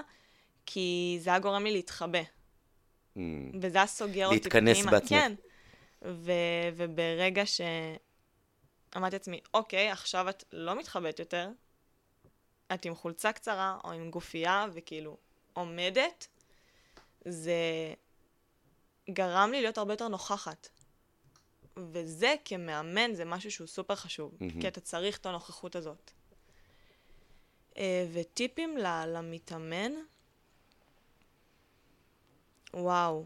כי 0.66 1.18
זה 1.22 1.30
היה 1.30 1.40
גורם 1.40 1.64
לי 1.64 1.72
להתחבא. 1.72 2.22
Mm. 3.18 3.20
וזה 3.62 3.78
היה 3.78 3.88
סוגר 3.88 4.26
אותי 4.26 4.36
להתכנס 4.36 4.78
פנימה. 4.78 4.92
בעצמך. 4.92 5.10
כן. 5.10 5.34
וברגע 6.76 7.44
שאמרתי 8.94 9.16
לעצמי, 9.16 9.40
אוקיי, 9.54 9.90
עכשיו 9.90 10.30
את 10.30 10.44
לא 10.52 10.80
מתחבאת 10.80 11.20
יותר, 11.20 11.50
את 12.74 12.86
עם 12.86 12.96
חולצה 12.96 13.32
קצרה 13.32 13.78
או 13.84 13.92
עם 13.92 14.12
גופייה 14.12 14.66
וכאילו 14.74 15.18
עומדת, 15.54 16.28
זה 17.26 17.94
גרם 19.10 19.52
לי 19.52 19.62
להיות 19.62 19.78
הרבה 19.78 19.94
יותר 19.94 20.08
נוכחת. 20.08 20.70
וזה 21.78 22.36
כמאמן 22.46 23.14
זה 23.14 23.26
משהו 23.26 23.52
שהוא 23.52 23.68
סופר 23.68 23.96
חשוב, 23.96 24.36
מהמם. 24.40 24.62
כי 24.62 24.68
אתה 24.68 24.82
צריך 24.82 25.18
את 25.18 25.26
הנוכחות 25.26 25.76
הזאת. 25.76 26.12
אה, 27.78 28.08
וטיפים 28.14 28.78
למתאמן, 29.08 29.92
וואו, 32.74 33.26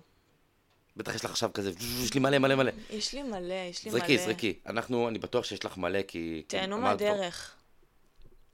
בטח 0.95 1.15
יש 1.15 1.25
לך 1.25 1.31
עכשיו 1.31 1.49
כזה, 1.53 1.71
יש 2.03 2.13
לי 2.13 2.19
מלא 2.19 2.37
מלא 2.37 2.55
מלא. 2.55 2.71
יש 2.89 3.13
לי 3.13 3.23
מלא, 3.23 3.53
יש 3.53 3.85
לי 3.85 3.91
מלא. 3.91 3.99
זרקי, 3.99 4.17
זרקי. 4.17 4.59
אנחנו, 4.65 5.07
אני 5.07 5.19
בטוח 5.19 5.45
שיש 5.45 5.65
לך 5.65 5.77
מלא, 5.77 6.01
כי... 6.01 6.43
תהנו 6.47 6.77
כבר- 6.77 6.83
מהדרך. 6.85 7.55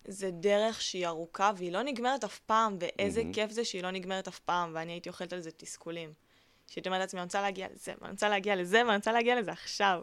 זה 0.05 0.31
דרך 0.31 0.81
שהיא 0.81 1.07
ארוכה 1.07 1.51
והיא 1.57 1.71
לא 1.71 1.81
נגמרת 1.83 2.23
אף 2.23 2.39
פעם, 2.39 2.77
ואיזה 2.79 3.21
מהמם. 3.21 3.33
כיף 3.33 3.51
זה 3.51 3.65
שהיא 3.65 3.83
לא 3.83 3.91
נגמרת 3.91 4.27
אף 4.27 4.39
פעם, 4.39 4.71
ואני 4.75 4.91
הייתי 4.91 5.09
אוכלת 5.09 5.33
על 5.33 5.39
זה 5.39 5.51
תסכולים. 5.51 6.13
שהייתי 6.67 6.89
אומרת 6.89 7.01
לעצמי, 7.01 7.19
אני 7.19 7.25
רוצה 7.25 7.41
להגיע 7.41 7.67
לזה, 7.73 7.93
ואני 8.01 8.11
רוצה 8.11 8.29
להגיע 8.29 8.55
לזה, 8.55 8.81
ואני 8.85 8.95
רוצה 8.95 9.11
להגיע 9.11 9.39
לזה 9.39 9.51
עכשיו. 9.51 10.01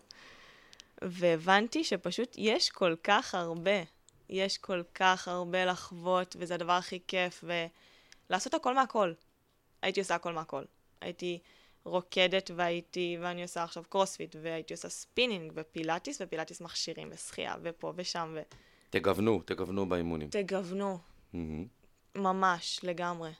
והבנתי 1.02 1.84
שפשוט 1.84 2.34
יש 2.38 2.70
כל 2.70 2.94
כך 3.04 3.34
הרבה, 3.34 3.82
יש 4.28 4.58
כל 4.58 4.82
כך 4.94 5.28
הרבה 5.28 5.64
לחוות, 5.64 6.36
וזה 6.38 6.54
הדבר 6.54 6.72
הכי 6.72 7.00
כיף, 7.06 7.44
ולעשות 8.30 8.54
הכל 8.54 8.74
מהכל. 8.74 9.12
הייתי 9.82 10.00
עושה 10.00 10.14
הכל 10.14 10.32
מהכל. 10.32 10.62
הייתי 11.00 11.38
רוקדת 11.84 12.50
והייתי, 12.56 13.18
ואני 13.20 13.42
עושה 13.42 13.62
עכשיו 13.62 13.82
קרוספיט, 13.88 14.36
והייתי 14.42 14.74
עושה 14.74 14.88
ספינינג, 14.88 15.52
ופילאטיס, 15.54 16.18
ופילאטיס 16.20 16.60
מכשירים, 16.60 17.08
ושחייה, 17.12 17.54
ופה 17.62 17.92
ושם, 17.96 18.36
תגוונו, 18.90 19.42
תגוונו 19.44 19.88
באימונים. 19.88 20.28
ותגוונו, 20.28 20.98
מהמם. 21.32 21.66
ממש, 22.14 22.80
לגמרי. 22.82 23.30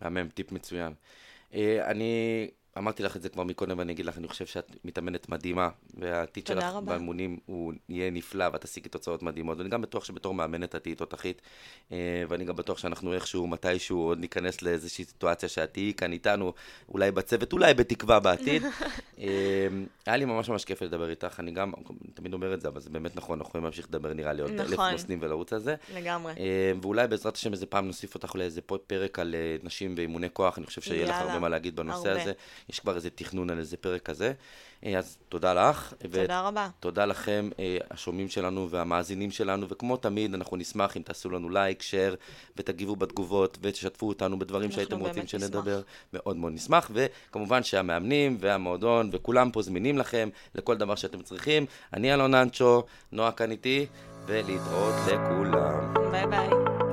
מהמם, 0.00 0.28
טיפ 0.28 0.52
מצוין. 0.52 0.94
אה, 1.54 1.90
אני 1.90 2.50
אמרתי 2.78 3.02
לך 3.02 3.16
את 3.16 3.22
זה 3.22 3.28
כבר 3.28 3.44
מקודם, 3.44 3.78
ואני 3.78 3.92
אגיד 3.92 4.06
לך, 4.06 4.18
אני 4.18 4.28
חושב 4.28 4.46
שאת 4.46 4.76
מתאמנת 4.84 5.28
מדהימה, 5.28 5.68
והעתיד 5.94 6.46
שלך 6.46 6.64
רבה. 6.64 6.80
באימונים 6.80 7.38
הוא 7.46 7.72
יהיה 7.88 8.10
נפלא, 8.10 8.44
ואת 8.52 8.62
תשיגי 8.62 8.88
תוצאות 8.88 9.22
מדהימות. 9.22 9.58
ואני 9.58 9.68
גם 9.68 9.82
בטוח 9.82 10.04
שבתור 10.04 10.34
מאמנת 10.34 10.74
את 10.74 10.82
תהיי 10.82 10.94
תותחית, 10.94 11.42
אה, 11.92 12.22
ואני 12.28 12.44
גם 12.44 12.56
בטוח 12.56 12.78
שאנחנו 12.78 13.12
איכשהו, 13.12 13.46
מתישהו, 13.46 13.98
עוד 13.98 14.18
ניכנס 14.18 14.62
לאיזושהי 14.62 15.04
סיטואציה 15.04 15.48
שאת 15.48 15.72
תהיי 15.72 15.94
כאן 15.94 16.12
איתנו, 16.12 16.52
אולי 16.88 17.10
בצוות, 17.10 17.52
אולי 17.52 17.74
בתקווה 17.74 18.20
בעתיד. 18.20 18.62
אה, 19.18 19.26
היה 20.06 20.16
לי 20.16 20.24
ממש 20.24 20.48
ממש 20.48 20.64
כיף 20.64 20.82
לדבר 20.82 21.10
איתך, 21.10 21.40
אני 21.40 21.50
גם 21.50 21.72
תמיד 22.14 22.32
אומר 22.32 22.54
את 22.54 22.60
זה, 22.60 22.68
אבל 22.68 22.80
זה 22.80 22.90
באמת 22.90 23.16
נכון, 23.16 23.38
אנחנו 23.38 23.48
יכולים 23.48 23.64
להמשיך 23.64 23.86
לדבר 23.88 24.14
נראה 24.14 24.32
לי 24.32 24.42
עוד 24.42 24.50
אלף 24.50 24.72
נכון. 24.72 24.92
נושאים 24.92 25.18
ולרוץ 25.22 25.52
על 25.52 25.60
זה. 25.60 25.74
לגמרי. 25.94 26.32
אה, 26.38 26.72
ואולי 26.82 27.06
בעזרת 27.06 27.36
השם 27.36 27.52
איזה 27.52 27.66
פעם 27.66 27.86
נוסיף 27.86 28.14
אותך 28.14 28.34
לאיזה 28.34 28.60
פרק 28.86 29.18
על 29.18 29.34
נשים 29.62 29.94
ואימוני 29.96 30.28
כוח, 30.32 30.58
אני 30.58 30.66
חושב 30.66 30.80
שיהיה 30.80 31.06
לך 31.06 31.16
הרבה 31.16 31.38
מה 31.38 31.48
להגיד 31.48 31.76
בנושא. 31.76 32.10
הזה. 32.10 32.32
יש 32.68 32.80
כבר 32.80 32.96
איזה 32.96 33.10
תכנון 33.10 33.50
על 33.50 33.58
איזה 33.58 33.76
פרק 33.76 34.02
כזה. 34.02 34.32
אה, 34.86 34.98
אז 34.98 35.16
תודה 35.28 35.54
לך. 35.54 35.94
תודה 35.98 36.40
רבה. 36.40 36.68
ותודה 36.78 37.04
לכם, 37.04 37.50
אה, 37.58 37.78
השומעים 37.90 38.28
שלנו 38.28 38.70
והמאזינים 38.70 39.30
שלנו, 39.30 39.68
וכמו 39.68 39.96
תמיד, 39.96 40.34
אנחנו 40.34 40.56
נשמח 40.56 40.96
אם 40.96 41.02
תעשו 41.02 41.30
לנו 41.30 41.50
לייק, 41.50 41.82
שייר, 41.82 42.16
ותגיבו 42.56 42.96
בתגובות, 42.96 43.58
ותשתפו 43.62 44.08
אותנו 44.08 44.38
בדברים 44.38 44.64
אנחנו 44.64 44.76
שהייתם 44.76 44.98
רוצים 44.98 45.14
באמת 45.14 45.28
שנדבר. 45.28 45.78
נשמח. 45.78 45.84
מאוד 46.12 46.36
מאוד 46.36 46.52
נשמח, 46.52 46.90
וכמובן 46.94 47.62
שהמאמנים 47.62 48.36
והמועדון 48.40 49.10
וכולם 49.12 49.50
פה 49.50 49.62
זמינים 49.62 49.98
לכם 49.98 50.28
לכל 50.54 50.76
דבר 50.76 50.94
שאתם 50.94 51.22
צריכים. 51.22 51.66
אני 51.92 52.14
אלון 52.14 52.34
אנצ'ו, 52.34 52.82
נועה 53.12 53.32
כאן 53.32 53.50
איתי, 53.50 53.86
ולהתראות 54.26 54.94
לכולם. 55.06 55.94
ביי 56.10 56.26
ביי. 56.26 56.87